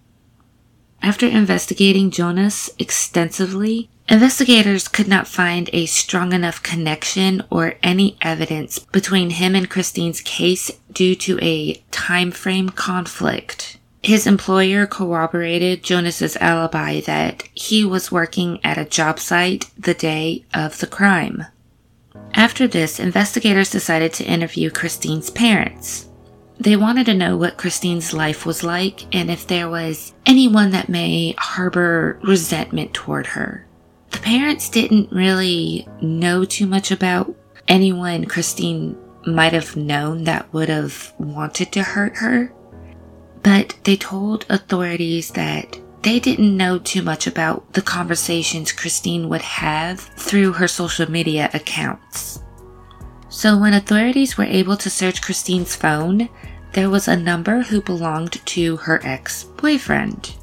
After 1.03 1.27
investigating 1.27 2.09
Jonas 2.09 2.71
extensively, 2.79 3.89
investigators 4.09 4.87
could 4.87 5.07
not 5.07 5.27
find 5.27 5.69
a 5.71 5.85
strong 5.85 6.33
enough 6.33 6.63
connection 6.63 7.43
or 7.51 7.75
any 7.83 8.17
evidence 8.21 8.79
between 8.79 9.29
him 9.29 9.53
and 9.53 9.69
Christine's 9.69 10.21
case 10.21 10.71
due 10.91 11.13
to 11.15 11.37
a 11.43 11.75
time 11.91 12.31
frame 12.31 12.69
conflict. 12.69 13.76
His 14.03 14.27
employer 14.27 14.85
corroborated 14.85 15.83
Jonas's 15.83 16.37
alibi 16.37 17.01
that 17.01 17.43
he 17.53 17.83
was 17.83 18.11
working 18.11 18.59
at 18.63 18.77
a 18.77 18.85
job 18.85 19.19
site 19.19 19.69
the 19.77 19.93
day 19.93 20.45
of 20.53 20.79
the 20.79 20.87
crime. 20.87 21.45
After 22.33 22.67
this, 22.67 22.99
investigators 22.99 23.71
decided 23.71 24.13
to 24.13 24.25
interview 24.25 24.69
Christine's 24.69 25.29
parents. 25.29 26.07
They 26.59 26.75
wanted 26.75 27.05
to 27.07 27.13
know 27.13 27.37
what 27.37 27.57
Christine's 27.57 28.13
life 28.13 28.45
was 28.45 28.63
like 28.63 29.13
and 29.13 29.29
if 29.29 29.45
there 29.45 29.69
was 29.69 30.13
anyone 30.25 30.71
that 30.71 30.89
may 30.89 31.35
harbor 31.37 32.19
resentment 32.23 32.93
toward 32.93 33.27
her. 33.27 33.67
The 34.11 34.19
parents 34.19 34.69
didn't 34.69 35.11
really 35.11 35.87
know 36.01 36.45
too 36.45 36.65
much 36.65 36.91
about 36.91 37.35
anyone 37.67 38.25
Christine 38.25 38.97
might 39.25 39.53
have 39.53 39.75
known 39.75 40.23
that 40.23 40.51
would 40.53 40.69
have 40.69 41.13
wanted 41.19 41.71
to 41.73 41.83
hurt 41.83 42.17
her, 42.17 42.51
but 43.47 43.75
they 43.85 43.95
told 43.95 44.45
authorities 44.49 45.31
that 45.31 45.79
they 46.01 46.19
didn't 46.19 46.57
know 46.57 46.77
too 46.77 47.01
much 47.01 47.27
about 47.27 47.71
the 47.71 47.81
conversations 47.81 48.73
Christine 48.73 49.29
would 49.29 49.41
have 49.41 50.01
through 50.01 50.51
her 50.51 50.67
social 50.67 51.09
media 51.09 51.49
accounts. 51.53 52.43
So, 53.29 53.57
when 53.57 53.73
authorities 53.73 54.37
were 54.37 54.43
able 54.43 54.75
to 54.75 54.89
search 54.89 55.21
Christine's 55.21 55.77
phone, 55.77 56.27
there 56.73 56.89
was 56.89 57.07
a 57.07 57.15
number 57.15 57.61
who 57.61 57.81
belonged 57.81 58.45
to 58.47 58.75
her 58.75 58.99
ex 59.05 59.45
boyfriend. 59.45 60.35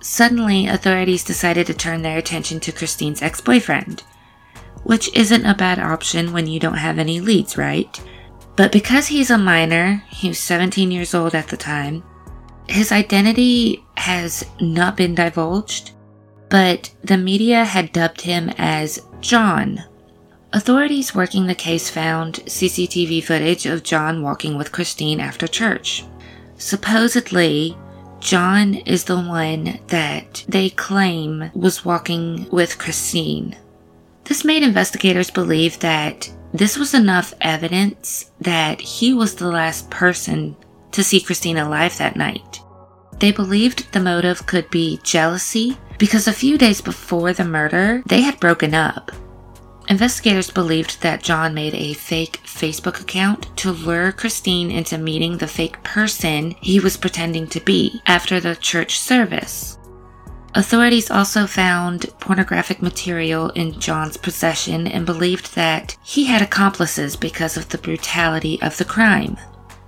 Suddenly, 0.00 0.68
authorities 0.68 1.22
decided 1.22 1.66
to 1.66 1.74
turn 1.74 2.00
their 2.00 2.16
attention 2.16 2.60
to 2.60 2.72
Christine's 2.72 3.20
ex 3.20 3.42
boyfriend, 3.42 4.04
which 4.84 5.14
isn't 5.14 5.44
a 5.44 5.54
bad 5.54 5.78
option 5.78 6.32
when 6.32 6.46
you 6.46 6.60
don't 6.60 6.78
have 6.78 6.98
any 6.98 7.20
leads, 7.20 7.58
right? 7.58 8.00
But 8.56 8.72
because 8.72 9.06
he's 9.06 9.30
a 9.30 9.38
minor, 9.38 10.02
he 10.08 10.28
was 10.28 10.38
17 10.38 10.90
years 10.90 11.14
old 11.14 11.34
at 11.34 11.48
the 11.48 11.56
time, 11.56 12.02
his 12.68 12.90
identity 12.90 13.84
has 13.96 14.44
not 14.60 14.96
been 14.96 15.14
divulged, 15.14 15.92
but 16.48 16.90
the 17.04 17.18
media 17.18 17.64
had 17.64 17.92
dubbed 17.92 18.22
him 18.22 18.50
as 18.56 19.02
John. 19.20 19.84
Authorities 20.52 21.14
working 21.14 21.46
the 21.46 21.54
case 21.54 21.90
found 21.90 22.36
CCTV 22.46 23.22
footage 23.22 23.66
of 23.66 23.82
John 23.82 24.22
walking 24.22 24.56
with 24.56 24.72
Christine 24.72 25.20
after 25.20 25.46
church. 25.46 26.04
Supposedly, 26.56 27.76
John 28.20 28.74
is 28.74 29.04
the 29.04 29.20
one 29.20 29.78
that 29.88 30.44
they 30.48 30.70
claim 30.70 31.50
was 31.54 31.84
walking 31.84 32.48
with 32.50 32.78
Christine. 32.78 33.54
This 34.24 34.44
made 34.44 34.62
investigators 34.62 35.30
believe 35.30 35.78
that 35.80 36.32
this 36.52 36.76
was 36.78 36.94
enough 36.94 37.34
evidence 37.40 38.30
that 38.40 38.80
he 38.80 39.12
was 39.12 39.34
the 39.34 39.48
last 39.48 39.90
person 39.90 40.56
to 40.92 41.04
see 41.04 41.20
Christine 41.20 41.58
alive 41.58 41.96
that 41.98 42.16
night. 42.16 42.60
They 43.18 43.32
believed 43.32 43.92
the 43.92 44.00
motive 44.00 44.46
could 44.46 44.70
be 44.70 45.00
jealousy 45.02 45.78
because 45.98 46.28
a 46.28 46.32
few 46.32 46.58
days 46.58 46.80
before 46.80 47.32
the 47.32 47.44
murder, 47.44 48.02
they 48.06 48.22
had 48.22 48.40
broken 48.40 48.74
up. 48.74 49.12
Investigators 49.88 50.50
believed 50.50 51.00
that 51.02 51.22
John 51.22 51.54
made 51.54 51.74
a 51.74 51.94
fake 51.94 52.40
Facebook 52.44 53.00
account 53.00 53.56
to 53.58 53.70
lure 53.70 54.10
Christine 54.10 54.70
into 54.70 54.98
meeting 54.98 55.38
the 55.38 55.46
fake 55.46 55.82
person 55.84 56.56
he 56.60 56.80
was 56.80 56.96
pretending 56.96 57.46
to 57.48 57.60
be 57.60 58.00
after 58.06 58.40
the 58.40 58.56
church 58.56 58.98
service. 58.98 59.75
Authorities 60.54 61.10
also 61.10 61.46
found 61.46 62.06
pornographic 62.20 62.80
material 62.80 63.50
in 63.50 63.78
John's 63.78 64.16
possession 64.16 64.86
and 64.86 65.04
believed 65.04 65.54
that 65.54 65.96
he 66.02 66.24
had 66.24 66.40
accomplices 66.40 67.14
because 67.14 67.56
of 67.56 67.68
the 67.68 67.78
brutality 67.78 68.60
of 68.62 68.76
the 68.78 68.84
crime. 68.84 69.36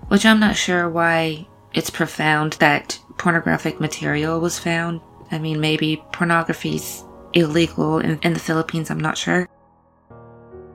Which 0.08 0.26
I'm 0.26 0.40
not 0.40 0.56
sure 0.56 0.88
why 0.88 1.46
it's 1.72 1.90
profound 1.90 2.54
that 2.54 2.98
pornographic 3.16 3.80
material 3.80 4.40
was 4.40 4.58
found. 4.58 5.00
I 5.30 5.38
mean, 5.38 5.60
maybe 5.60 6.02
pornography's 6.12 7.04
illegal 7.32 7.98
in, 7.98 8.18
in 8.20 8.32
the 8.32 8.40
Philippines, 8.40 8.90
I'm 8.90 9.00
not 9.00 9.18
sure. 9.18 9.48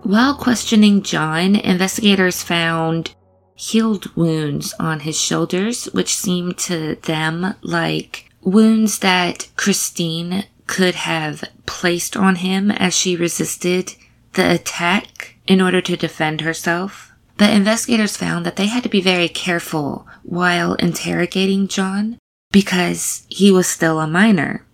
While 0.04 0.36
questioning 0.36 1.02
John, 1.02 1.56
investigators 1.56 2.44
found 2.44 3.16
healed 3.56 4.16
wounds 4.16 4.74
on 4.80 5.02
his 5.02 5.20
shoulders, 5.20 5.86
which 5.86 6.16
seemed 6.16 6.58
to 6.58 6.96
them 6.96 7.56
like 7.62 8.30
wounds 8.44 9.00
that 9.00 9.50
Christine 9.56 10.46
could 10.68 10.96
have 10.96 11.44
placed 11.66 12.16
on 12.16 12.38
him 12.38 12.72
as 12.72 12.94
she 12.94 13.16
resisted 13.16 13.96
the 14.34 14.52
attack 14.54 15.36
in 15.48 15.62
order 15.62 15.82
to 15.82 15.98
defend 15.98 16.42
herself. 16.42 17.12
But 17.38 17.52
investigators 17.52 18.18
found 18.18 18.46
that 18.46 18.56
they 18.56 18.68
had 18.68 18.84
to 18.84 18.90
be 18.90 19.02
very 19.02 19.28
careful 19.28 20.08
while 20.24 20.76
interrogating 20.76 21.68
John 21.68 22.18
because 22.52 23.26
he 23.30 23.52
was 23.52 23.68
still 23.68 24.00
a 24.00 24.08
minor. 24.08 24.66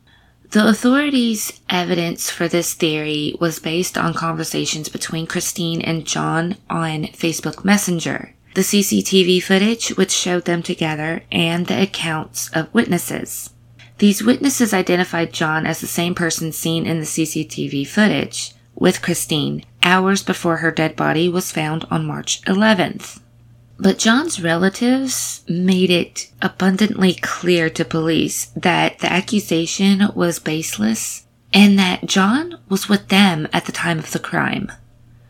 The 0.51 0.67
authorities' 0.67 1.62
evidence 1.69 2.29
for 2.29 2.47
this 2.47 2.73
theory 2.73 3.36
was 3.39 3.60
based 3.60 3.97
on 3.97 4.13
conversations 4.13 4.89
between 4.89 5.27
Christine 5.27 5.82
and 5.82 6.05
John 6.05 6.58
on 6.69 7.03
Facebook 7.05 7.63
Messenger 7.63 8.36
the 8.60 8.62
CCTV 8.62 9.41
footage 9.41 9.89
which 9.89 10.12
showed 10.12 10.45
them 10.45 10.63
together, 10.63 11.23
and 11.32 11.67
the 11.67 11.82
accounts 11.82 12.49
of 12.49 12.73
witnesses. 12.73 13.51
These 13.99 14.23
witnesses 14.23 14.73
identified 14.73 15.33
John 15.33 15.65
as 15.65 15.81
the 15.81 15.88
same 15.88 16.15
person 16.15 16.53
seen 16.53 16.85
in 16.85 16.99
the 16.99 17.05
CCTV 17.05 17.85
footage 17.85 18.53
with 18.73 19.01
Christine 19.01 19.65
hours 19.83 20.23
before 20.23 20.57
her 20.57 20.71
dead 20.71 20.95
body 20.95 21.27
was 21.27 21.51
found 21.51 21.85
on 21.91 22.05
March 22.05 22.41
11th. 22.43 23.19
But 23.77 23.99
John's 23.99 24.41
relatives 24.41 25.43
made 25.49 25.89
it 25.89 26.31
abundantly 26.41 27.13
clear 27.15 27.69
to 27.71 27.83
police 27.83 28.45
that 28.55 28.99
the 28.99 29.12
accusation 29.12 30.07
was 30.15 30.39
baseless 30.39 31.25
and 31.53 31.77
that 31.77 32.05
John 32.05 32.57
was 32.69 32.88
with 32.88 33.09
them 33.09 33.49
at 33.51 33.65
the 33.65 33.71
time 33.73 33.99
of 33.99 34.12
the 34.12 34.19
crime. 34.19 34.71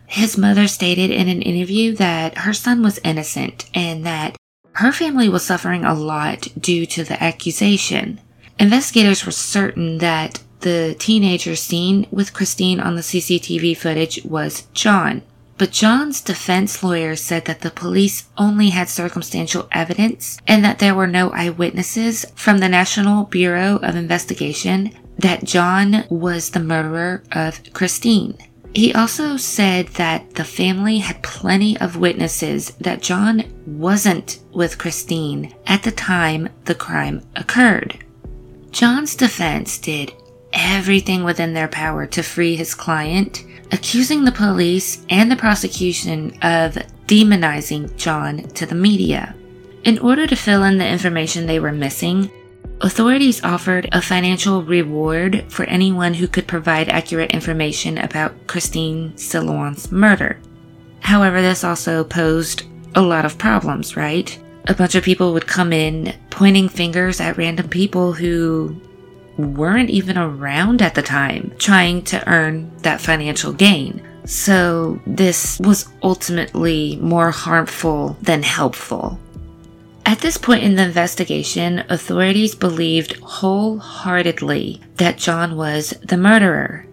His 0.05 0.37
mother 0.37 0.67
stated 0.67 1.09
in 1.09 1.27
an 1.27 1.41
interview 1.41 1.95
that 1.95 2.39
her 2.39 2.53
son 2.53 2.83
was 2.83 2.99
innocent 3.03 3.67
and 3.73 4.05
that 4.05 4.35
her 4.73 4.91
family 4.91 5.27
was 5.27 5.43
suffering 5.43 5.85
a 5.85 5.95
lot 5.95 6.47
due 6.59 6.85
to 6.85 7.03
the 7.03 7.21
accusation. 7.21 8.19
Investigators 8.59 9.25
were 9.25 9.31
certain 9.31 9.99
that 9.99 10.43
the 10.59 10.93
teenager 10.99 11.55
seen 11.55 12.05
with 12.11 12.33
Christine 12.33 12.81
on 12.81 12.95
the 12.95 13.01
CCTV 13.01 13.77
footage 13.77 14.23
was 14.25 14.67
John. 14.73 15.21
But 15.57 15.71
John's 15.71 16.21
defense 16.21 16.83
lawyer 16.83 17.15
said 17.15 17.45
that 17.45 17.61
the 17.61 17.71
police 17.71 18.25
only 18.37 18.69
had 18.69 18.89
circumstantial 18.89 19.67
evidence 19.71 20.37
and 20.47 20.63
that 20.63 20.79
there 20.79 20.95
were 20.95 21.07
no 21.07 21.31
eyewitnesses 21.31 22.25
from 22.35 22.57
the 22.57 22.69
National 22.69 23.25
Bureau 23.25 23.77
of 23.77 23.95
Investigation 23.95 24.91
that 25.17 25.43
John 25.43 26.05
was 26.09 26.49
the 26.49 26.61
murderer 26.61 27.23
of 27.31 27.61
Christine. 27.73 28.37
He 28.73 28.93
also 28.93 29.35
said 29.35 29.87
that 29.95 30.35
the 30.35 30.43
family 30.43 30.99
had 30.99 31.23
plenty 31.23 31.77
of 31.79 31.97
witnesses 31.97 32.71
that 32.81 33.01
John 33.01 33.43
wasn't 33.65 34.39
with 34.53 34.77
Christine 34.77 35.53
at 35.65 35.83
the 35.83 35.91
time 35.91 36.49
the 36.65 36.75
crime 36.75 37.21
occurred. 37.35 38.05
John's 38.71 39.15
defense 39.15 39.77
did 39.77 40.13
everything 40.53 41.23
within 41.23 41.53
their 41.53 41.67
power 41.67 42.05
to 42.07 42.23
free 42.23 42.55
his 42.55 42.73
client, 42.73 43.45
accusing 43.71 44.23
the 44.23 44.31
police 44.31 45.05
and 45.09 45.31
the 45.31 45.35
prosecution 45.35 46.31
of 46.41 46.77
demonizing 47.05 47.95
John 47.97 48.43
to 48.49 48.65
the 48.65 48.75
media. 48.75 49.35
In 49.83 49.99
order 49.99 50.27
to 50.27 50.35
fill 50.35 50.63
in 50.63 50.77
the 50.77 50.87
information 50.87 51.45
they 51.45 51.59
were 51.59 51.71
missing, 51.71 52.31
authorities 52.81 53.43
offered 53.43 53.89
a 53.91 54.01
financial 54.01 54.63
reward 54.63 55.45
for 55.49 55.65
anyone 55.65 56.13
who 56.13 56.27
could 56.27 56.47
provide 56.47 56.89
accurate 56.89 57.31
information 57.31 57.97
about 57.97 58.47
Christine 58.47 59.13
Silawan's 59.13 59.91
murder. 59.91 60.39
However, 60.99 61.41
this 61.41 61.63
also 61.63 62.03
posed 62.03 62.63
a 62.95 63.01
lot 63.01 63.25
of 63.25 63.37
problems, 63.37 63.95
right? 63.95 64.37
A 64.67 64.73
bunch 64.73 64.95
of 64.95 65.03
people 65.03 65.33
would 65.33 65.47
come 65.47 65.73
in 65.73 66.13
pointing 66.29 66.69
fingers 66.69 67.19
at 67.19 67.37
random 67.37 67.69
people 67.69 68.13
who 68.13 68.79
weren't 69.37 69.89
even 69.89 70.17
around 70.17 70.81
at 70.81 70.95
the 70.95 71.01
time, 71.01 71.53
trying 71.57 72.03
to 72.03 72.27
earn 72.29 72.71
that 72.79 73.01
financial 73.01 73.53
gain. 73.53 74.05
So, 74.25 74.99
this 75.07 75.59
was 75.59 75.87
ultimately 76.03 76.97
more 77.01 77.31
harmful 77.31 78.17
than 78.21 78.43
helpful. 78.43 79.17
At 80.05 80.19
this 80.19 80.37
point 80.37 80.63
in 80.63 80.75
the 80.75 80.83
investigation, 80.83 81.83
authorities 81.89 82.55
believed 82.55 83.19
wholeheartedly 83.19 84.81
that 84.95 85.17
John 85.17 85.55
was 85.55 85.91
the 86.03 86.17
murderer. 86.17 86.85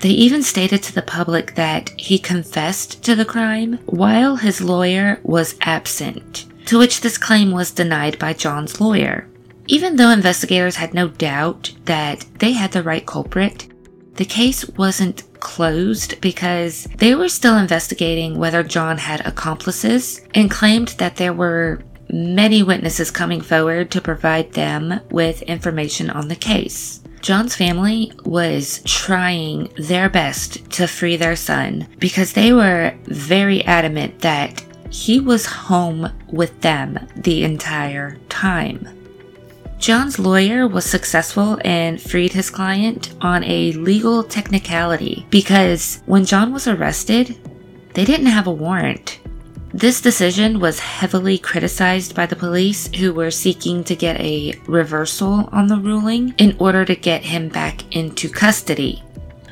They 0.00 0.10
even 0.10 0.42
stated 0.42 0.82
to 0.84 0.94
the 0.94 1.02
public 1.02 1.56
that 1.56 1.90
he 1.98 2.18
confessed 2.18 3.04
to 3.04 3.14
the 3.14 3.24
crime 3.24 3.78
while 3.86 4.36
his 4.36 4.60
lawyer 4.60 5.20
was 5.22 5.56
absent, 5.60 6.46
to 6.70 6.78
which 6.78 7.00
this 7.00 7.18
claim 7.18 7.50
was 7.50 7.72
denied 7.72 8.16
by 8.20 8.32
John's 8.32 8.80
lawyer. 8.80 9.26
Even 9.66 9.96
though 9.96 10.10
investigators 10.10 10.76
had 10.76 10.94
no 10.94 11.08
doubt 11.08 11.72
that 11.86 12.24
they 12.38 12.52
had 12.52 12.70
the 12.70 12.84
right 12.84 13.04
culprit, 13.04 13.66
the 14.14 14.24
case 14.24 14.64
wasn't 14.68 15.24
closed 15.40 16.20
because 16.20 16.84
they 16.98 17.16
were 17.16 17.28
still 17.28 17.58
investigating 17.58 18.38
whether 18.38 18.62
John 18.62 18.98
had 18.98 19.26
accomplices 19.26 20.20
and 20.32 20.48
claimed 20.48 20.90
that 20.98 21.16
there 21.16 21.32
were 21.32 21.82
many 22.08 22.62
witnesses 22.62 23.10
coming 23.10 23.40
forward 23.40 23.90
to 23.90 24.00
provide 24.00 24.52
them 24.52 25.00
with 25.10 25.42
information 25.42 26.08
on 26.08 26.28
the 26.28 26.36
case. 26.36 27.00
John's 27.20 27.56
family 27.56 28.12
was 28.24 28.80
trying 28.84 29.72
their 29.76 30.08
best 30.08 30.70
to 30.70 30.86
free 30.86 31.16
their 31.16 31.34
son 31.34 31.88
because 31.98 32.32
they 32.32 32.52
were 32.52 32.94
very 33.06 33.64
adamant 33.64 34.20
that 34.20 34.62
he 34.90 35.20
was 35.20 35.46
home 35.46 36.12
with 36.28 36.60
them 36.60 36.98
the 37.16 37.44
entire 37.44 38.16
time. 38.28 38.88
John's 39.78 40.18
lawyer 40.18 40.68
was 40.68 40.84
successful 40.84 41.58
and 41.64 42.00
freed 42.00 42.34
his 42.34 42.50
client 42.50 43.14
on 43.22 43.42
a 43.44 43.72
legal 43.72 44.22
technicality 44.22 45.24
because 45.30 46.02
when 46.04 46.26
John 46.26 46.52
was 46.52 46.68
arrested, 46.68 47.38
they 47.94 48.04
didn't 48.04 48.26
have 48.26 48.46
a 48.46 48.52
warrant. 48.52 49.20
This 49.72 50.00
decision 50.00 50.58
was 50.58 50.80
heavily 50.80 51.38
criticized 51.38 52.14
by 52.14 52.26
the 52.26 52.36
police 52.36 52.92
who 52.96 53.14
were 53.14 53.30
seeking 53.30 53.84
to 53.84 53.96
get 53.96 54.20
a 54.20 54.52
reversal 54.66 55.48
on 55.52 55.68
the 55.68 55.78
ruling 55.78 56.34
in 56.38 56.56
order 56.58 56.84
to 56.84 56.96
get 56.96 57.22
him 57.22 57.48
back 57.48 57.96
into 57.96 58.28
custody. 58.28 59.02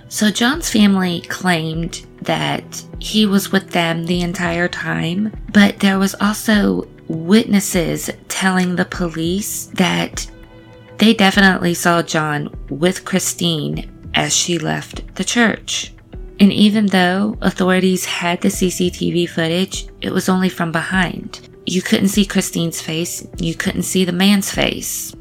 So 0.08 0.30
John's 0.30 0.70
family 0.70 1.20
claimed 1.22 2.04
that 2.28 2.84
he 2.98 3.24
was 3.24 3.50
with 3.50 3.70
them 3.70 4.04
the 4.04 4.20
entire 4.20 4.68
time, 4.68 5.32
but 5.50 5.80
there 5.80 5.98
was 5.98 6.14
also 6.20 6.86
witnesses 7.08 8.10
telling 8.28 8.76
the 8.76 8.84
police 8.84 9.66
that 9.74 10.30
they 10.98 11.14
definitely 11.14 11.72
saw 11.72 12.02
John 12.02 12.54
with 12.68 13.06
Christine 13.06 13.90
as 14.14 14.36
she 14.36 14.58
left 14.58 15.14
the 15.14 15.24
church. 15.24 15.94
And 16.38 16.52
even 16.52 16.86
though 16.86 17.38
authorities 17.40 18.04
had 18.04 18.42
the 18.42 18.48
CCTV 18.48 19.28
footage, 19.30 19.88
it 20.02 20.10
was 20.10 20.28
only 20.28 20.50
from 20.50 20.70
behind. 20.70 21.48
You 21.64 21.80
couldn't 21.80 22.08
see 22.08 22.26
Christine's 22.26 22.82
face, 22.82 23.26
you 23.38 23.54
couldn't 23.54 23.82
see 23.84 24.04
the 24.04 24.12
man's 24.12 24.50
face. 24.50 25.14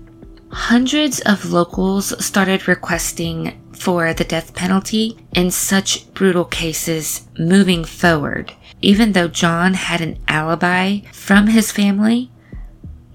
Hundreds 0.51 1.21
of 1.21 1.51
locals 1.51 2.13
started 2.23 2.67
requesting 2.67 3.61
for 3.77 4.13
the 4.13 4.23
death 4.23 4.53
penalty 4.53 5.17
in 5.33 5.51
such 5.51 6.11
brutal 6.13 6.45
cases 6.45 7.27
moving 7.37 7.83
forward. 7.85 8.53
Even 8.81 9.13
though 9.13 9.27
John 9.27 9.73
had 9.73 10.01
an 10.01 10.19
alibi 10.27 10.99
from 11.11 11.47
his 11.47 11.71
family, 11.71 12.31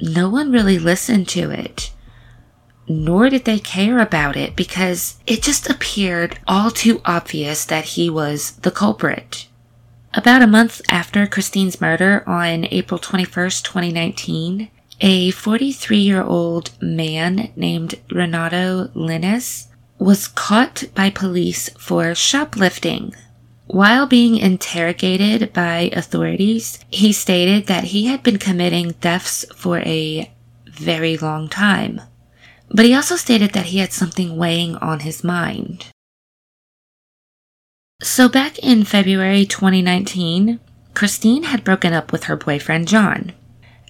no 0.00 0.28
one 0.28 0.50
really 0.50 0.78
listened 0.78 1.28
to 1.28 1.50
it. 1.50 1.92
Nor 2.88 3.30
did 3.30 3.44
they 3.44 3.58
care 3.58 3.98
about 3.98 4.36
it 4.36 4.56
because 4.56 5.18
it 5.26 5.42
just 5.42 5.70
appeared 5.70 6.38
all 6.48 6.70
too 6.70 7.00
obvious 7.04 7.64
that 7.64 7.84
he 7.84 8.10
was 8.10 8.52
the 8.62 8.70
culprit. 8.72 9.46
About 10.14 10.42
a 10.42 10.46
month 10.46 10.82
after 10.88 11.26
Christine's 11.26 11.80
murder 11.80 12.22
on 12.28 12.66
April 12.70 13.00
21st, 13.00 13.62
2019, 13.62 14.70
a 15.00 15.30
43 15.30 15.96
year 15.96 16.22
old 16.22 16.70
man 16.80 17.50
named 17.56 17.94
Renato 18.10 18.90
Llenes 18.94 19.68
was 20.02 20.28
caught 20.28 20.84
by 20.94 21.10
police 21.10 21.70
for 21.78 22.14
shoplifting. 22.14 23.14
While 23.66 24.06
being 24.06 24.36
interrogated 24.36 25.52
by 25.52 25.90
authorities, 25.92 26.84
he 26.90 27.12
stated 27.12 27.66
that 27.66 27.84
he 27.84 28.06
had 28.06 28.22
been 28.22 28.38
committing 28.38 28.92
thefts 28.94 29.46
for 29.54 29.78
a 29.78 30.30
very 30.66 31.16
long 31.16 31.48
time. 31.48 32.00
But 32.68 32.84
he 32.84 32.94
also 32.94 33.16
stated 33.16 33.52
that 33.52 33.66
he 33.66 33.78
had 33.78 33.92
something 33.92 34.36
weighing 34.36 34.76
on 34.76 35.00
his 35.00 35.22
mind. 35.22 35.86
So 38.02 38.28
back 38.28 38.58
in 38.58 38.84
February 38.84 39.46
2019, 39.46 40.58
Christine 40.94 41.44
had 41.44 41.64
broken 41.64 41.92
up 41.92 42.10
with 42.10 42.24
her 42.24 42.36
boyfriend 42.36 42.88
John. 42.88 43.32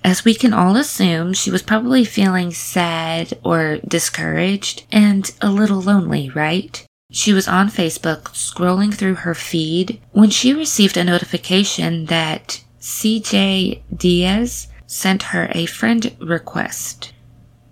As 0.04 0.24
we 0.24 0.34
can 0.34 0.52
all 0.52 0.76
assume, 0.76 1.32
she 1.32 1.50
was 1.50 1.62
probably 1.62 2.04
feeling 2.04 2.52
sad 2.52 3.38
or 3.44 3.78
discouraged 3.86 4.84
and 4.90 5.30
a 5.40 5.48
little 5.48 5.80
lonely, 5.80 6.28
right? 6.30 6.84
She 7.10 7.32
was 7.32 7.46
on 7.46 7.68
Facebook 7.68 8.32
scrolling 8.32 8.92
through 8.92 9.16
her 9.16 9.34
feed 9.34 10.00
when 10.12 10.30
she 10.30 10.52
received 10.52 10.96
a 10.96 11.04
notification 11.04 12.06
that 12.06 12.64
CJ 12.80 13.82
Diaz 13.94 14.68
sent 14.86 15.24
her 15.24 15.50
a 15.52 15.66
friend 15.66 16.16
request. 16.18 17.12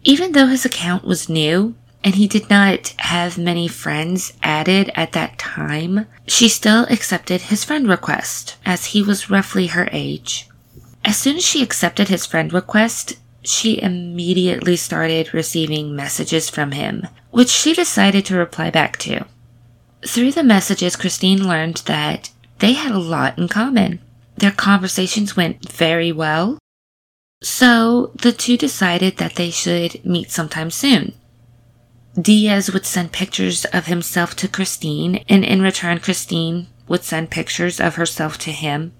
Even 0.04 0.32
though 0.32 0.46
his 0.46 0.64
account 0.64 1.04
was 1.04 1.28
new 1.28 1.74
and 2.04 2.14
he 2.14 2.28
did 2.28 2.48
not 2.48 2.94
have 2.98 3.36
many 3.38 3.66
friends 3.66 4.34
added 4.42 4.92
at 4.94 5.12
that 5.12 5.38
time, 5.38 6.06
she 6.26 6.48
still 6.48 6.84
accepted 6.90 7.40
his 7.42 7.64
friend 7.64 7.88
request 7.88 8.56
as 8.64 8.86
he 8.86 9.02
was 9.02 9.30
roughly 9.30 9.68
her 9.68 9.88
age. 9.90 10.49
As 11.04 11.16
soon 11.16 11.36
as 11.36 11.44
she 11.44 11.62
accepted 11.62 12.08
his 12.08 12.26
friend 12.26 12.52
request, 12.52 13.14
she 13.42 13.80
immediately 13.80 14.76
started 14.76 15.32
receiving 15.32 15.96
messages 15.96 16.50
from 16.50 16.72
him, 16.72 17.06
which 17.30 17.48
she 17.48 17.72
decided 17.72 18.24
to 18.26 18.36
reply 18.36 18.70
back 18.70 18.98
to. 18.98 19.24
Through 20.06 20.32
the 20.32 20.42
messages, 20.42 20.96
Christine 20.96 21.46
learned 21.46 21.82
that 21.86 22.30
they 22.58 22.72
had 22.72 22.92
a 22.92 22.98
lot 22.98 23.38
in 23.38 23.48
common. 23.48 24.00
Their 24.36 24.50
conversations 24.50 25.36
went 25.36 25.70
very 25.70 26.12
well. 26.12 26.58
So 27.42 28.12
the 28.20 28.32
two 28.32 28.56
decided 28.56 29.16
that 29.16 29.36
they 29.36 29.50
should 29.50 30.04
meet 30.04 30.30
sometime 30.30 30.70
soon. 30.70 31.14
Diaz 32.20 32.72
would 32.72 32.84
send 32.84 33.12
pictures 33.12 33.64
of 33.66 33.86
himself 33.86 34.34
to 34.36 34.48
Christine, 34.48 35.24
and 35.28 35.44
in 35.44 35.62
return, 35.62 36.00
Christine 36.00 36.66
would 36.88 37.04
send 37.04 37.30
pictures 37.30 37.80
of 37.80 37.94
herself 37.94 38.36
to 38.38 38.52
him. 38.52 38.92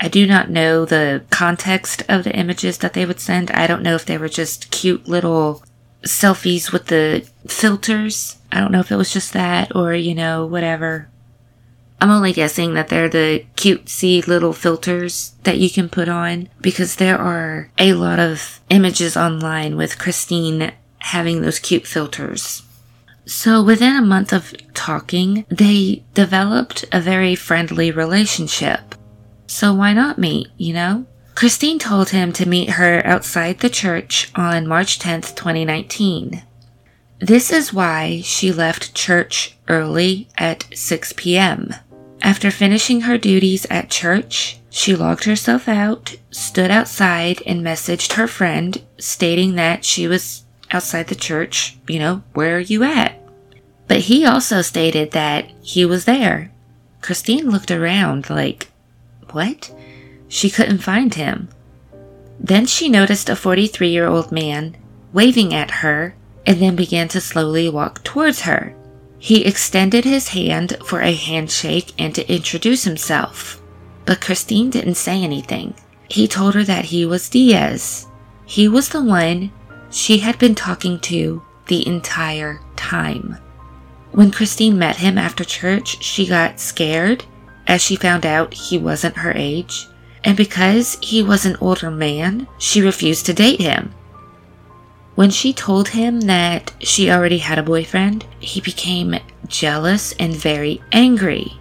I 0.00 0.08
do 0.08 0.26
not 0.26 0.50
know 0.50 0.84
the 0.84 1.24
context 1.30 2.02
of 2.08 2.24
the 2.24 2.36
images 2.36 2.78
that 2.78 2.92
they 2.92 3.06
would 3.06 3.20
send. 3.20 3.50
I 3.50 3.66
don't 3.66 3.82
know 3.82 3.94
if 3.94 4.04
they 4.04 4.18
were 4.18 4.28
just 4.28 4.70
cute 4.70 5.08
little 5.08 5.62
selfies 6.02 6.72
with 6.72 6.86
the 6.86 7.26
filters. 7.46 8.36
I 8.52 8.60
don't 8.60 8.72
know 8.72 8.80
if 8.80 8.92
it 8.92 8.96
was 8.96 9.12
just 9.12 9.32
that 9.32 9.74
or, 9.74 9.94
you 9.94 10.14
know, 10.14 10.44
whatever. 10.46 11.08
I'm 12.00 12.10
only 12.10 12.34
guessing 12.34 12.74
that 12.74 12.88
they're 12.88 13.08
the 13.08 13.46
cutesy 13.56 14.26
little 14.26 14.52
filters 14.52 15.32
that 15.44 15.58
you 15.58 15.70
can 15.70 15.88
put 15.88 16.08
on 16.08 16.50
because 16.60 16.96
there 16.96 17.18
are 17.18 17.70
a 17.78 17.94
lot 17.94 18.18
of 18.18 18.60
images 18.68 19.16
online 19.16 19.76
with 19.76 19.98
Christine 19.98 20.72
having 20.98 21.40
those 21.40 21.58
cute 21.58 21.86
filters. 21.86 22.62
So 23.24 23.62
within 23.62 23.96
a 23.96 24.02
month 24.02 24.32
of 24.32 24.54
talking, 24.74 25.46
they 25.48 26.04
developed 26.14 26.84
a 26.92 27.00
very 27.00 27.34
friendly 27.34 27.90
relationship. 27.90 28.94
So 29.46 29.74
why 29.74 29.92
not 29.92 30.18
meet, 30.18 30.48
you 30.56 30.72
know? 30.72 31.06
Christine 31.34 31.78
told 31.78 32.10
him 32.10 32.32
to 32.32 32.48
meet 32.48 32.70
her 32.70 33.04
outside 33.06 33.58
the 33.58 33.68
church 33.68 34.30
on 34.34 34.66
March 34.66 34.98
10th, 34.98 35.34
2019. 35.36 36.42
This 37.18 37.52
is 37.52 37.72
why 37.72 38.20
she 38.22 38.52
left 38.52 38.94
church 38.94 39.56
early 39.68 40.28
at 40.36 40.66
6 40.74 41.14
p.m. 41.16 41.74
After 42.22 42.50
finishing 42.50 43.02
her 43.02 43.18
duties 43.18 43.66
at 43.70 43.90
church, 43.90 44.58
she 44.70 44.94
logged 44.94 45.24
herself 45.24 45.68
out, 45.68 46.16
stood 46.30 46.70
outside, 46.70 47.42
and 47.46 47.64
messaged 47.64 48.14
her 48.14 48.26
friend 48.26 48.82
stating 48.98 49.54
that 49.54 49.84
she 49.84 50.06
was 50.06 50.44
outside 50.70 51.06
the 51.08 51.14
church. 51.14 51.78
You 51.88 51.98
know, 51.98 52.22
where 52.34 52.56
are 52.56 52.60
you 52.60 52.82
at? 52.82 53.20
But 53.88 54.00
he 54.00 54.24
also 54.26 54.62
stated 54.62 55.12
that 55.12 55.50
he 55.62 55.84
was 55.84 56.04
there. 56.04 56.50
Christine 57.00 57.50
looked 57.50 57.70
around 57.70 58.28
like, 58.28 58.68
what? 59.36 59.70
She 60.28 60.48
couldn't 60.48 60.78
find 60.78 61.12
him. 61.12 61.50
Then 62.40 62.64
she 62.64 62.88
noticed 62.88 63.28
a 63.28 63.36
43 63.36 63.88
year 63.88 64.06
old 64.06 64.32
man 64.32 64.76
waving 65.12 65.52
at 65.52 65.82
her 65.82 66.16
and 66.46 66.58
then 66.58 66.74
began 66.74 67.08
to 67.08 67.20
slowly 67.20 67.68
walk 67.68 68.02
towards 68.02 68.40
her. 68.42 68.74
He 69.18 69.44
extended 69.44 70.04
his 70.04 70.28
hand 70.28 70.78
for 70.86 71.00
a 71.00 71.12
handshake 71.12 71.92
and 71.98 72.14
to 72.14 72.32
introduce 72.32 72.84
himself. 72.84 73.60
But 74.06 74.22
Christine 74.22 74.70
didn't 74.70 74.94
say 75.06 75.22
anything. 75.22 75.74
He 76.08 76.26
told 76.26 76.54
her 76.54 76.64
that 76.64 76.86
he 76.86 77.04
was 77.04 77.28
Diaz. 77.28 78.06
He 78.46 78.68
was 78.68 78.88
the 78.88 79.04
one 79.04 79.50
she 79.90 80.18
had 80.18 80.38
been 80.38 80.54
talking 80.54 80.98
to 81.00 81.42
the 81.66 81.86
entire 81.86 82.60
time. 82.76 83.36
When 84.12 84.30
Christine 84.30 84.78
met 84.78 84.96
him 84.96 85.18
after 85.18 85.44
church, 85.44 86.02
she 86.02 86.26
got 86.26 86.58
scared 86.60 87.24
as 87.66 87.82
she 87.82 87.96
found 87.96 88.24
out 88.24 88.54
he 88.54 88.78
wasn't 88.78 89.18
her 89.18 89.32
age, 89.34 89.88
and 90.24 90.36
because 90.36 90.98
he 91.00 91.22
was 91.22 91.46
an 91.46 91.56
older 91.60 91.90
man, 91.90 92.46
she 92.58 92.80
refused 92.80 93.26
to 93.26 93.34
date 93.34 93.60
him. 93.60 93.94
When 95.14 95.30
she 95.30 95.52
told 95.52 95.88
him 95.88 96.22
that 96.22 96.74
she 96.80 97.10
already 97.10 97.38
had 97.38 97.58
a 97.58 97.62
boyfriend, 97.62 98.26
he 98.38 98.60
became 98.60 99.18
jealous 99.46 100.12
and 100.18 100.34
very 100.34 100.82
angry. 100.92 101.58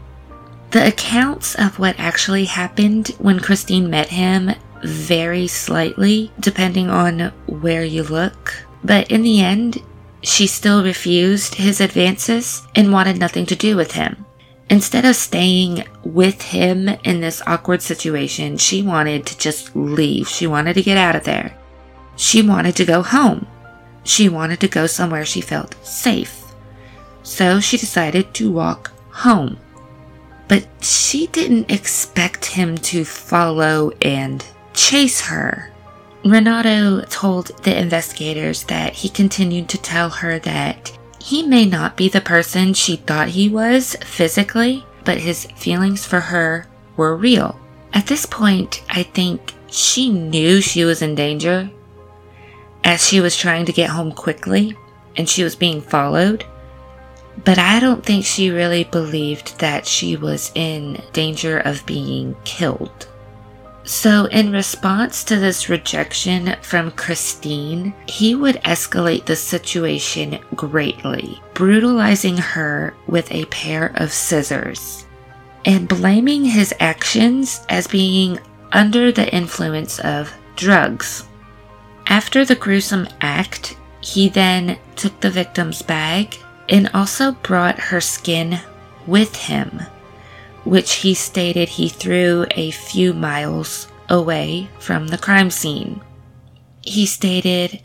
The 0.71 0.87
accounts 0.87 1.55
of 1.55 1.79
what 1.79 1.97
actually 1.97 2.45
happened 2.45 3.15
when 3.17 3.39
Christine 3.39 3.89
met 3.89 4.09
him 4.09 4.51
vary 4.83 5.47
slightly 5.47 6.31
depending 6.39 6.89
on 6.89 7.31
where 7.47 7.85
you 7.85 8.03
look, 8.03 8.53
but 8.83 9.09
in 9.09 9.21
the 9.21 9.41
end, 9.41 9.81
she 10.21 10.47
still 10.47 10.83
refused 10.83 11.55
his 11.55 11.79
advances 11.79 12.63
and 12.75 12.91
wanted 12.91 13.17
nothing 13.17 13.45
to 13.45 13.55
do 13.55 13.77
with 13.77 13.93
him. 13.93 14.25
Instead 14.69 15.05
of 15.05 15.15
staying 15.15 15.83
with 16.03 16.41
him 16.41 16.89
in 17.03 17.21
this 17.21 17.41
awkward 17.45 17.81
situation, 17.81 18.57
she 18.57 18.81
wanted 18.81 19.25
to 19.25 19.37
just 19.37 19.75
leave. 19.75 20.27
She 20.27 20.47
wanted 20.47 20.73
to 20.73 20.83
get 20.83 20.97
out 20.97 21.15
of 21.15 21.23
there. 21.23 21.55
She 22.15 22.41
wanted 22.41 22.75
to 22.77 22.85
go 22.85 23.03
home. 23.03 23.47
She 24.03 24.27
wanted 24.27 24.59
to 24.61 24.67
go 24.67 24.87
somewhere 24.87 25.25
she 25.25 25.41
felt 25.41 25.75
safe. 25.85 26.43
So 27.21 27.59
she 27.59 27.77
decided 27.77 28.33
to 28.35 28.51
walk 28.51 28.91
home. 29.11 29.57
But 30.47 30.67
she 30.81 31.27
didn't 31.27 31.71
expect 31.71 32.45
him 32.45 32.77
to 32.79 33.05
follow 33.05 33.91
and 34.01 34.45
chase 34.73 35.21
her. 35.21 35.71
Renato 36.23 37.01
told 37.01 37.47
the 37.63 37.77
investigators 37.77 38.63
that 38.63 38.93
he 38.93 39.09
continued 39.09 39.69
to 39.69 39.77
tell 39.77 40.09
her 40.09 40.39
that 40.39 40.91
he 41.25 41.41
may 41.41 41.65
not 41.65 41.97
be 41.97 42.07
the 42.07 42.21
person 42.21 42.71
she 42.71 42.97
thought 42.97 43.29
he 43.29 43.49
was 43.49 43.95
physically, 44.05 44.85
but 45.03 45.17
his 45.17 45.45
feelings 45.55 46.05
for 46.05 46.19
her 46.19 46.67
were 46.97 47.15
real. 47.15 47.59
At 47.93 48.05
this 48.05 48.27
point, 48.27 48.83
I 48.91 49.01
think 49.01 49.55
she 49.65 50.11
knew 50.11 50.61
she 50.61 50.85
was 50.85 51.01
in 51.01 51.15
danger 51.15 51.67
as 52.83 53.07
she 53.07 53.21
was 53.21 53.35
trying 53.35 53.65
to 53.65 53.73
get 53.73 53.89
home 53.89 54.11
quickly 54.11 54.77
and 55.17 55.27
she 55.27 55.43
was 55.43 55.55
being 55.55 55.81
followed. 55.81 56.45
But 57.43 57.57
I 57.57 57.79
don't 57.79 58.05
think 58.05 58.23
she 58.23 58.51
really 58.51 58.83
believed 58.83 59.57
that 59.57 59.87
she 59.87 60.15
was 60.15 60.51
in 60.53 61.01
danger 61.11 61.57
of 61.57 61.87
being 61.87 62.35
killed. 62.43 63.07
So, 63.85 64.25
in 64.25 64.51
response 64.51 65.23
to 65.25 65.37
this 65.37 65.69
rejection 65.69 66.55
from 66.63 66.89
Christine, 66.91 67.93
he 68.07 68.33
would 68.33 68.55
escalate 68.63 69.25
the 69.25 69.35
situation 69.35 70.39
greatly, 70.55 71.39
brutalizing 71.53 72.35
her 72.35 72.95
with 73.05 73.31
a 73.31 73.45
pair 73.45 73.91
of 73.95 74.11
scissors 74.11 75.05
and 75.65 75.87
blaming 75.87 76.45
his 76.45 76.73
actions 76.79 77.63
as 77.69 77.85
being 77.85 78.39
under 78.71 79.11
the 79.11 79.31
influence 79.33 79.99
of 79.99 80.33
drugs. 80.55 81.27
After 82.07 82.43
the 82.43 82.55
gruesome 82.55 83.07
act, 83.21 83.77
he 84.01 84.29
then 84.29 84.79
took 84.95 85.19
the 85.19 85.29
victim's 85.29 85.83
bag 85.83 86.35
and 86.69 86.89
also 86.95 87.33
brought 87.33 87.77
her 87.77 88.01
skin 88.01 88.59
with 89.05 89.35
him 89.35 89.81
which 90.65 90.95
he 90.95 91.13
stated 91.13 91.69
he 91.69 91.87
threw 91.87 92.45
a 92.51 92.71
few 92.71 93.13
miles 93.13 93.87
away 94.09 94.67
from 94.79 95.07
the 95.07 95.17
crime 95.17 95.49
scene. 95.49 96.01
He 96.81 97.05
stated, 97.05 97.81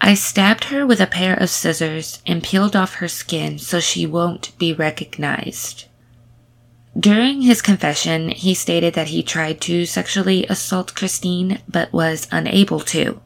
I 0.00 0.14
stabbed 0.14 0.64
her 0.64 0.86
with 0.86 1.00
a 1.00 1.06
pair 1.06 1.34
of 1.34 1.50
scissors 1.50 2.22
and 2.26 2.42
peeled 2.42 2.76
off 2.76 2.94
her 2.94 3.08
skin 3.08 3.58
so 3.58 3.80
she 3.80 4.06
won't 4.06 4.56
be 4.58 4.72
recognized. 4.72 5.86
During 6.98 7.42
his 7.42 7.62
confession, 7.62 8.30
he 8.30 8.54
stated 8.54 8.94
that 8.94 9.08
he 9.08 9.22
tried 9.22 9.60
to 9.62 9.86
sexually 9.86 10.46
assault 10.46 10.94
Christine 10.94 11.60
but 11.68 11.92
was 11.92 12.26
unable 12.32 12.80
to. 12.80 13.20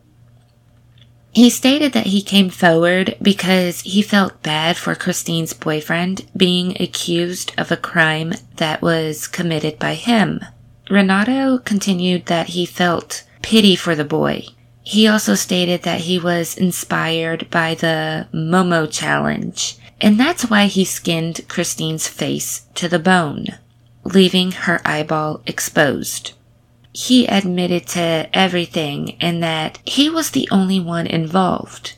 He 1.34 1.50
stated 1.50 1.92
that 1.94 2.06
he 2.06 2.22
came 2.22 2.48
forward 2.48 3.16
because 3.20 3.80
he 3.80 4.02
felt 4.02 4.42
bad 4.44 4.76
for 4.76 4.94
Christine's 4.94 5.52
boyfriend 5.52 6.26
being 6.36 6.80
accused 6.80 7.52
of 7.58 7.72
a 7.72 7.76
crime 7.76 8.34
that 8.56 8.80
was 8.80 9.26
committed 9.26 9.80
by 9.80 9.94
him. 9.94 10.40
Renato 10.88 11.58
continued 11.58 12.26
that 12.26 12.50
he 12.50 12.64
felt 12.64 13.24
pity 13.42 13.74
for 13.74 13.96
the 13.96 14.04
boy. 14.04 14.44
He 14.84 15.08
also 15.08 15.34
stated 15.34 15.82
that 15.82 16.02
he 16.02 16.20
was 16.20 16.56
inspired 16.56 17.50
by 17.50 17.74
the 17.74 18.28
Momo 18.32 18.86
challenge, 18.88 19.76
and 20.00 20.20
that's 20.20 20.48
why 20.48 20.66
he 20.66 20.84
skinned 20.84 21.48
Christine's 21.48 22.06
face 22.06 22.66
to 22.74 22.86
the 22.86 23.00
bone, 23.00 23.46
leaving 24.04 24.52
her 24.52 24.80
eyeball 24.84 25.42
exposed 25.46 26.34
he 26.94 27.26
admitted 27.26 27.87
to 27.88 28.28
everything 28.33 29.16
and 29.20 29.42
that 29.42 29.78
he 29.85 30.09
was 30.09 30.30
the 30.30 30.48
only 30.50 30.78
one 30.78 31.07
involved. 31.07 31.96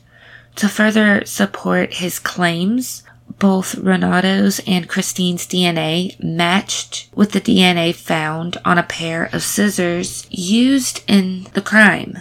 To 0.55 0.67
further 0.67 1.23
support 1.23 1.93
his 1.95 2.17
claims, 2.17 3.03
both 3.37 3.75
Renato's 3.75 4.59
and 4.65 4.89
Christine's 4.89 5.45
DNA 5.45 6.21
matched 6.21 7.09
with 7.13 7.31
the 7.31 7.41
DNA 7.41 7.93
found 7.93 8.57
on 8.65 8.79
a 8.79 8.83
pair 8.83 9.29
of 9.31 9.43
scissors 9.43 10.25
used 10.31 11.03
in 11.07 11.45
the 11.53 11.61
crime. 11.61 12.17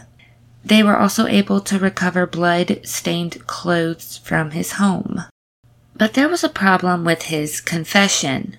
They 0.62 0.82
were 0.82 0.98
also 0.98 1.26
able 1.26 1.60
to 1.62 1.78
recover 1.78 2.26
blood 2.26 2.80
stained 2.84 3.46
clothes 3.46 4.18
from 4.18 4.50
his 4.50 4.72
home. 4.72 5.22
But 5.94 6.12
there 6.12 6.28
was 6.28 6.44
a 6.44 6.50
problem 6.50 7.04
with 7.04 7.22
his 7.22 7.62
confession. 7.62 8.58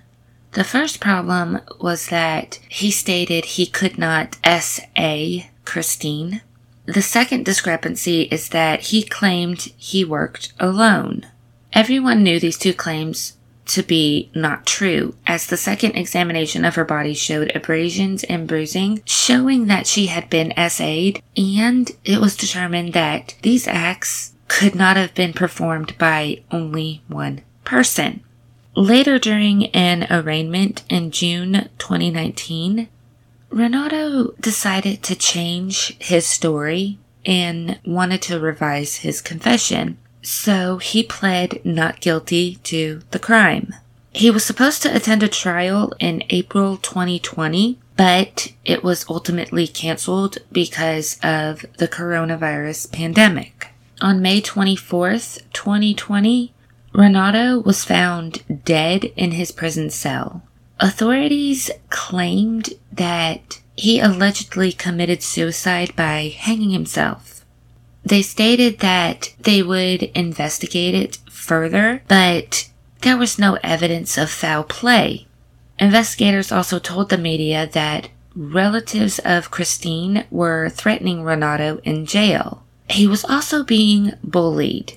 The 0.57 0.63
first 0.63 0.99
problem 0.99 1.59
was 1.79 2.07
that 2.07 2.57
he 2.67 2.89
stated 2.89 3.45
he 3.45 3.67
could 3.67 3.99
not 3.99 4.37
S.A. 4.43 5.51
Christine. 5.65 6.41
The 6.87 7.03
second 7.03 7.45
discrepancy 7.45 8.23
is 8.31 8.49
that 8.49 8.79
he 8.89 9.03
claimed 9.03 9.71
he 9.77 10.03
worked 10.03 10.53
alone. 10.59 11.27
Everyone 11.73 12.23
knew 12.23 12.39
these 12.39 12.57
two 12.57 12.73
claims 12.73 13.37
to 13.67 13.83
be 13.83 14.31
not 14.33 14.65
true, 14.65 15.13
as 15.27 15.45
the 15.45 15.57
second 15.57 15.91
examination 15.91 16.65
of 16.65 16.73
her 16.73 16.85
body 16.85 17.13
showed 17.13 17.55
abrasions 17.55 18.23
and 18.23 18.47
bruising, 18.47 19.03
showing 19.05 19.67
that 19.67 19.85
she 19.85 20.07
had 20.07 20.27
been 20.27 20.55
SA'd, 20.57 21.21
and 21.37 21.91
it 22.03 22.19
was 22.19 22.35
determined 22.35 22.93
that 22.93 23.35
these 23.43 23.67
acts 23.67 24.33
could 24.47 24.73
not 24.73 24.97
have 24.97 25.13
been 25.13 25.33
performed 25.33 25.95
by 25.99 26.41
only 26.49 27.03
one 27.07 27.43
person. 27.63 28.23
Later 28.77 29.17
during 29.17 29.65
an 29.71 30.05
arraignment 30.11 30.83
in 30.87 31.09
June 31.09 31.67
2019, 31.79 32.87
Renato 33.49 34.35
decided 34.39 35.01
to 35.01 35.15
change 35.15 35.97
his 35.97 36.27
story 36.27 36.99
and 37.25 37.79
wanted 37.87 38.21
to 38.21 38.39
revise 38.39 38.97
his 38.97 39.19
confession. 39.19 39.97
So 40.21 40.77
he 40.77 41.01
pled 41.01 41.59
not 41.65 42.01
guilty 42.01 42.57
to 42.65 43.01
the 43.09 43.17
crime. 43.17 43.73
He 44.13 44.29
was 44.29 44.45
supposed 44.45 44.83
to 44.83 44.95
attend 44.95 45.23
a 45.23 45.27
trial 45.27 45.91
in 45.97 46.23
April 46.29 46.77
2020, 46.77 47.79
but 47.95 48.53
it 48.63 48.83
was 48.83 49.09
ultimately 49.09 49.67
canceled 49.67 50.37
because 50.51 51.17
of 51.23 51.65
the 51.79 51.87
coronavirus 51.87 52.91
pandemic. 52.91 53.69
On 54.01 54.21
May 54.21 54.39
24th, 54.39 55.41
2020, 55.53 56.53
Renato 56.93 57.59
was 57.59 57.85
found 57.85 58.63
dead 58.65 59.05
in 59.15 59.31
his 59.31 59.51
prison 59.51 59.89
cell. 59.89 60.43
Authorities 60.79 61.69
claimed 61.89 62.69
that 62.91 63.61
he 63.75 63.99
allegedly 63.99 64.71
committed 64.71 65.21
suicide 65.21 65.95
by 65.95 66.33
hanging 66.35 66.71
himself. 66.71 67.45
They 68.03 68.21
stated 68.21 68.79
that 68.79 69.33
they 69.39 69.61
would 69.61 70.03
investigate 70.03 70.95
it 70.95 71.17
further, 71.29 72.01
but 72.07 72.69
there 73.01 73.17
was 73.17 73.37
no 73.37 73.57
evidence 73.63 74.17
of 74.17 74.29
foul 74.29 74.63
play. 74.63 75.27
Investigators 75.79 76.51
also 76.51 76.79
told 76.79 77.09
the 77.09 77.17
media 77.17 77.69
that 77.73 78.09
relatives 78.35 79.19
of 79.19 79.51
Christine 79.51 80.25
were 80.31 80.69
threatening 80.69 81.23
Renato 81.23 81.79
in 81.83 82.05
jail. 82.05 82.63
He 82.89 83.07
was 83.07 83.25
also 83.25 83.63
being 83.63 84.13
bullied. 84.23 84.93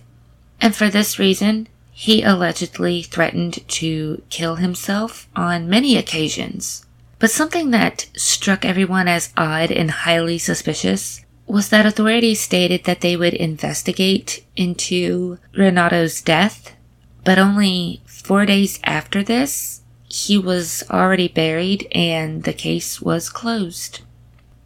And 0.60 0.74
for 0.74 0.88
this 0.88 1.18
reason, 1.18 1.68
he 2.00 2.22
allegedly 2.22 3.02
threatened 3.02 3.58
to 3.68 4.22
kill 4.30 4.54
himself 4.54 5.28
on 5.36 5.68
many 5.68 5.98
occasions. 5.98 6.86
But 7.18 7.30
something 7.30 7.72
that 7.72 8.08
struck 8.16 8.64
everyone 8.64 9.06
as 9.06 9.34
odd 9.36 9.70
and 9.70 9.90
highly 9.90 10.38
suspicious 10.38 11.22
was 11.46 11.68
that 11.68 11.84
authorities 11.84 12.40
stated 12.40 12.84
that 12.84 13.02
they 13.02 13.18
would 13.18 13.34
investigate 13.34 14.42
into 14.56 15.36
Renato's 15.54 16.22
death, 16.22 16.74
but 17.22 17.38
only 17.38 18.00
four 18.06 18.46
days 18.46 18.80
after 18.84 19.22
this, 19.22 19.82
he 20.08 20.38
was 20.38 20.82
already 20.90 21.28
buried 21.28 21.86
and 21.92 22.44
the 22.44 22.54
case 22.54 23.02
was 23.02 23.28
closed. 23.28 24.00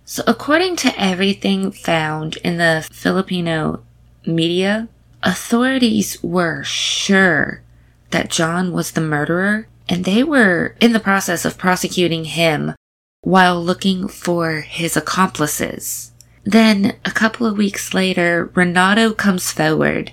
So 0.05 0.23
according 0.29 0.77
to 0.77 0.95
everything 0.97 1.73
found 1.73 2.37
in 2.45 2.59
the 2.59 2.89
Filipino 2.93 3.83
media, 4.25 4.89
Authorities 5.25 6.23
were 6.23 6.63
sure 6.65 7.63
that 8.11 8.29
John 8.29 8.73
was 8.73 8.91
the 8.91 9.01
murderer, 9.01 9.67
and 9.89 10.05
they 10.05 10.23
were 10.23 10.77
in 10.83 10.93
the 10.93 11.01
process 11.01 11.47
of 11.47 11.57
prosecuting 11.57 12.27
him 12.27 12.75
while 13.23 13.63
looking 13.63 14.07
for 14.07 14.61
his 14.61 14.99
accomplices. 14.99 16.13
Then, 16.45 16.97
a 17.07 17.11
couple 17.11 17.47
of 17.47 17.57
weeks 17.57 17.95
later, 17.95 18.51
Renato 18.55 19.15
comes 19.15 19.51
forward, 19.51 20.13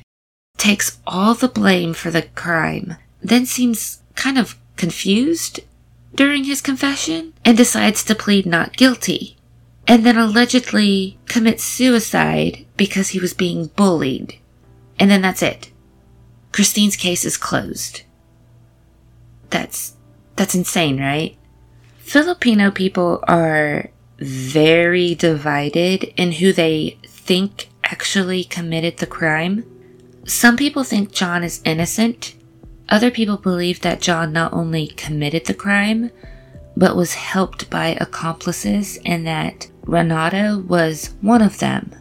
takes 0.57 0.97
all 1.05 1.33
the 1.33 1.49
blame 1.49 1.93
for 1.93 2.09
the 2.09 2.21
crime, 2.21 2.95
then 3.21 3.45
seems 3.45 4.01
kind 4.15 4.37
of 4.37 4.57
confused 4.77 5.59
during 6.15 6.45
his 6.45 6.61
confession 6.61 7.33
and 7.43 7.57
decides 7.57 8.05
to 8.05 8.15
plead 8.15 8.45
not 8.45 8.77
guilty, 8.77 9.35
and 9.85 10.05
then 10.05 10.17
allegedly 10.17 11.19
commits 11.27 11.65
suicide 11.65 12.65
because 12.77 13.09
he 13.09 13.19
was 13.19 13.33
being 13.33 13.67
bullied. 13.75 14.37
And 15.01 15.09
then 15.09 15.23
that's 15.23 15.41
it. 15.41 15.71
Christine's 16.51 16.95
case 16.95 17.25
is 17.25 17.35
closed. 17.35 18.03
That's 19.49 19.95
that's 20.35 20.53
insane, 20.53 21.01
right? 21.01 21.35
Filipino 21.97 22.69
people 22.69 23.23
are 23.27 23.89
very 24.19 25.15
divided 25.15 26.03
in 26.17 26.33
who 26.33 26.53
they 26.53 26.99
think 27.03 27.69
actually 27.83 28.43
committed 28.43 28.97
the 28.97 29.07
crime. 29.07 29.65
Some 30.27 30.55
people 30.55 30.83
think 30.83 31.11
John 31.11 31.43
is 31.43 31.63
innocent. 31.65 32.35
Other 32.87 33.09
people 33.09 33.37
believe 33.37 33.81
that 33.81 34.01
John 34.01 34.31
not 34.31 34.53
only 34.53 34.85
committed 34.85 35.45
the 35.45 35.55
crime, 35.55 36.11
but 36.77 36.95
was 36.95 37.15
helped 37.15 37.71
by 37.71 37.97
accomplices 37.99 38.99
and 39.03 39.25
that 39.25 39.67
Renato 39.81 40.59
was 40.59 41.15
one 41.21 41.41
of 41.41 41.57
them. 41.57 41.91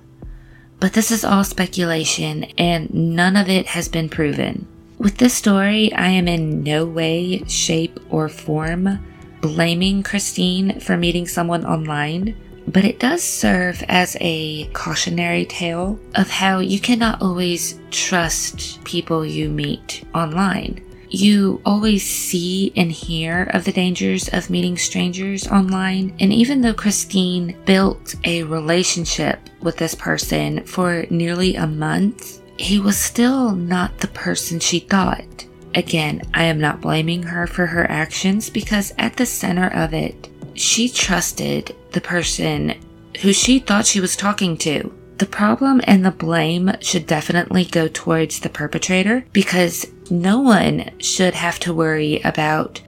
But 0.80 0.94
this 0.94 1.10
is 1.10 1.24
all 1.24 1.44
speculation 1.44 2.44
and 2.56 2.92
none 2.92 3.36
of 3.36 3.50
it 3.50 3.66
has 3.66 3.86
been 3.86 4.08
proven. 4.08 4.66
With 4.98 5.18
this 5.18 5.34
story, 5.34 5.92
I 5.92 6.08
am 6.08 6.26
in 6.26 6.62
no 6.62 6.86
way, 6.86 7.44
shape, 7.46 8.00
or 8.10 8.28
form 8.28 8.98
blaming 9.40 10.02
Christine 10.02 10.80
for 10.80 10.96
meeting 10.96 11.26
someone 11.26 11.64
online, 11.64 12.36
but 12.66 12.84
it 12.84 12.98
does 12.98 13.22
serve 13.22 13.82
as 13.88 14.16
a 14.20 14.66
cautionary 14.68 15.44
tale 15.46 15.98
of 16.14 16.30
how 16.30 16.58
you 16.58 16.78
cannot 16.78 17.20
always 17.22 17.78
trust 17.90 18.82
people 18.84 19.24
you 19.24 19.48
meet 19.48 20.04
online. 20.14 20.82
You 21.08 21.60
always 21.66 22.08
see 22.08 22.72
and 22.76 22.92
hear 22.92 23.50
of 23.52 23.64
the 23.64 23.72
dangers 23.72 24.28
of 24.28 24.48
meeting 24.48 24.78
strangers 24.78 25.46
online, 25.48 26.14
and 26.20 26.32
even 26.32 26.60
though 26.60 26.74
Christine 26.74 27.56
built 27.64 28.14
a 28.24 28.44
relationship 28.44 29.49
with 29.62 29.76
this 29.76 29.94
person 29.94 30.64
for 30.64 31.06
nearly 31.10 31.56
a 31.56 31.66
month, 31.66 32.40
he 32.58 32.78
was 32.78 32.96
still 32.96 33.52
not 33.52 33.98
the 33.98 34.08
person 34.08 34.60
she 34.60 34.80
thought. 34.80 35.46
Again, 35.74 36.22
I 36.34 36.44
am 36.44 36.60
not 36.60 36.80
blaming 36.80 37.22
her 37.22 37.46
for 37.46 37.66
her 37.66 37.88
actions 37.90 38.50
because 38.50 38.92
at 38.98 39.16
the 39.16 39.26
center 39.26 39.68
of 39.68 39.94
it, 39.94 40.28
she 40.54 40.88
trusted 40.88 41.74
the 41.92 42.00
person 42.00 42.74
who 43.22 43.32
she 43.32 43.58
thought 43.58 43.86
she 43.86 44.00
was 44.00 44.16
talking 44.16 44.56
to. 44.58 44.94
The 45.18 45.26
problem 45.26 45.80
and 45.84 46.04
the 46.04 46.10
blame 46.10 46.72
should 46.80 47.06
definitely 47.06 47.66
go 47.66 47.88
towards 47.88 48.40
the 48.40 48.48
perpetrator 48.48 49.24
because 49.32 49.86
no 50.10 50.40
one 50.40 50.90
should 50.98 51.34
have 51.34 51.58
to 51.60 51.74
worry 51.74 52.20
about 52.22 52.80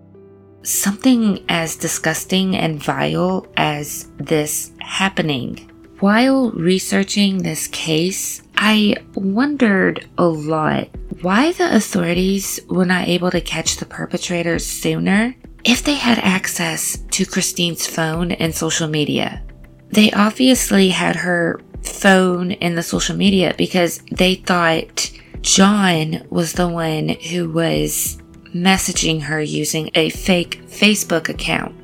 something 0.62 1.44
as 1.48 1.76
disgusting 1.76 2.56
and 2.56 2.82
vile 2.82 3.46
as 3.56 4.08
this 4.16 4.72
happening. 4.80 5.71
While 6.02 6.50
researching 6.50 7.38
this 7.38 7.68
case, 7.68 8.42
I 8.56 8.96
wondered 9.14 10.04
a 10.18 10.24
lot 10.24 10.88
why 11.20 11.52
the 11.52 11.76
authorities 11.76 12.58
were 12.68 12.84
not 12.84 13.06
able 13.06 13.30
to 13.30 13.40
catch 13.40 13.76
the 13.76 13.86
perpetrators 13.86 14.66
sooner 14.66 15.36
if 15.62 15.84
they 15.84 15.94
had 15.94 16.18
access 16.18 16.98
to 17.12 17.24
Christine's 17.24 17.86
phone 17.86 18.32
and 18.32 18.52
social 18.52 18.88
media. 18.88 19.44
They 19.90 20.10
obviously 20.10 20.88
had 20.88 21.14
her 21.14 21.60
phone 21.84 22.50
and 22.50 22.76
the 22.76 22.82
social 22.82 23.16
media 23.16 23.54
because 23.56 24.02
they 24.10 24.34
thought 24.34 25.08
John 25.42 26.26
was 26.30 26.54
the 26.54 26.66
one 26.66 27.10
who 27.10 27.48
was 27.48 28.18
messaging 28.52 29.22
her 29.22 29.40
using 29.40 29.88
a 29.94 30.10
fake 30.10 30.62
Facebook 30.66 31.28
account. 31.28 31.81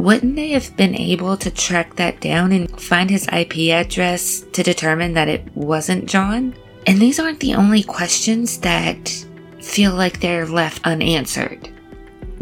Wouldn't 0.00 0.34
they 0.34 0.48
have 0.52 0.74
been 0.78 0.96
able 0.96 1.36
to 1.36 1.50
track 1.50 1.96
that 1.96 2.22
down 2.22 2.52
and 2.52 2.80
find 2.80 3.10
his 3.10 3.28
IP 3.30 3.68
address 3.68 4.40
to 4.52 4.62
determine 4.62 5.12
that 5.12 5.28
it 5.28 5.54
wasn't 5.54 6.08
John? 6.08 6.54
And 6.86 6.98
these 6.98 7.20
aren't 7.20 7.40
the 7.40 7.52
only 7.52 7.82
questions 7.82 8.56
that 8.60 9.26
feel 9.60 9.92
like 9.92 10.18
they're 10.18 10.46
left 10.46 10.86
unanswered. 10.86 11.68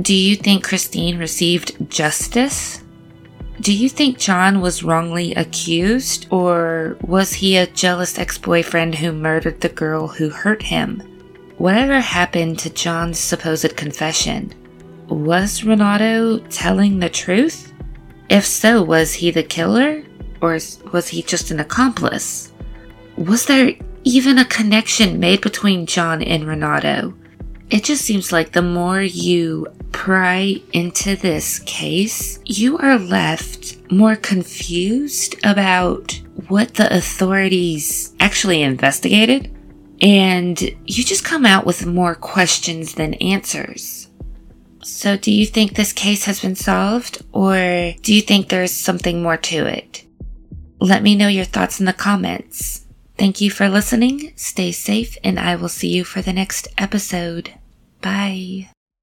Do 0.01 0.15
you 0.15 0.37
think 0.37 0.63
Christine 0.63 1.19
received 1.19 1.91
justice? 1.91 2.85
Do 3.61 3.77
you 3.77 3.89
think 3.89 4.19
John 4.19 4.61
was 4.61 4.85
wrongly 4.85 5.35
accused, 5.35 6.29
or 6.31 6.97
was 7.01 7.33
he 7.33 7.57
a 7.57 7.67
jealous 7.67 8.21
ex 8.21 8.39
boyfriend 8.39 8.95
who 8.95 9.11
murdered 9.11 9.63
the 9.63 9.69
girl 9.69 10.07
who 10.07 10.29
hurt 10.29 10.63
him? 10.63 11.01
Whatever 11.57 11.99
happened 11.99 12.61
to 12.61 12.71
John's 12.71 13.19
supposed 13.19 13.77
confession? 13.77 14.55
Was 15.09 15.65
Renato 15.65 16.39
telling 16.49 16.99
the 16.99 17.11
truth? 17.11 17.73
If 18.29 18.45
so, 18.45 18.83
was 18.83 19.15
he 19.15 19.31
the 19.31 19.43
killer, 19.43 20.05
or 20.41 20.59
was 20.93 21.09
he 21.09 21.23
just 21.23 21.51
an 21.51 21.61
accomplice? 21.61 22.53
Was 23.17 23.47
there 23.47 23.75
even 24.09 24.39
a 24.39 24.45
connection 24.45 25.21
made 25.21 25.41
between 25.41 25.85
John 25.85 26.23
and 26.23 26.47
Renato. 26.47 27.15
It 27.69 27.85
just 27.85 28.07
seems 28.07 28.33
like 28.33 28.53
the 28.53 28.63
more 28.63 29.03
you 29.03 29.67
pry 29.93 30.63
into 30.73 31.17
this 31.17 31.59
case, 31.61 32.39
you 32.47 32.79
are 32.79 32.99
left 32.99 33.77
more 33.93 34.17
confused 34.17 35.37
about 35.45 36.19
what 36.49 36.75
the 36.75 36.95
authorities 36.97 38.15
actually 38.19 38.63
investigated, 38.63 39.55
and 40.01 40.59
you 40.87 41.05
just 41.05 41.25
come 41.25 41.45
out 41.45 41.67
with 41.67 41.85
more 41.85 42.15
questions 42.15 42.95
than 42.95 43.13
answers. 43.15 44.08
So, 44.89 45.17
do 45.17 45.31
you 45.31 45.47
think 45.47 45.75
this 45.75 45.93
case 45.93 46.25
has 46.25 46.41
been 46.41 46.57
solved, 46.57 47.23
or 47.33 47.93
do 48.03 48.15
you 48.15 48.23
think 48.23 48.49
there's 48.49 48.73
something 48.73 49.23
more 49.23 49.37
to 49.37 49.67
it? 49.67 50.05
Let 50.81 51.03
me 51.03 51.15
know 51.15 51.29
your 51.29 51.45
thoughts 51.45 51.81
in 51.81 51.87
the 51.87 51.93
comments. 51.93 52.87
Thank 53.17 53.41
you 53.41 53.51
for 53.51 53.69
listening. 53.69 54.33
Stay 54.37 54.73
safe, 54.73 55.19
and 55.25 55.39
I 55.39 55.57
will 55.57 55.69
see 55.69 55.89
you 55.89 56.05
for 56.05 56.23
the 56.23 56.33
next 56.33 56.69
episode. 56.79 57.55
Bye. 58.01 58.71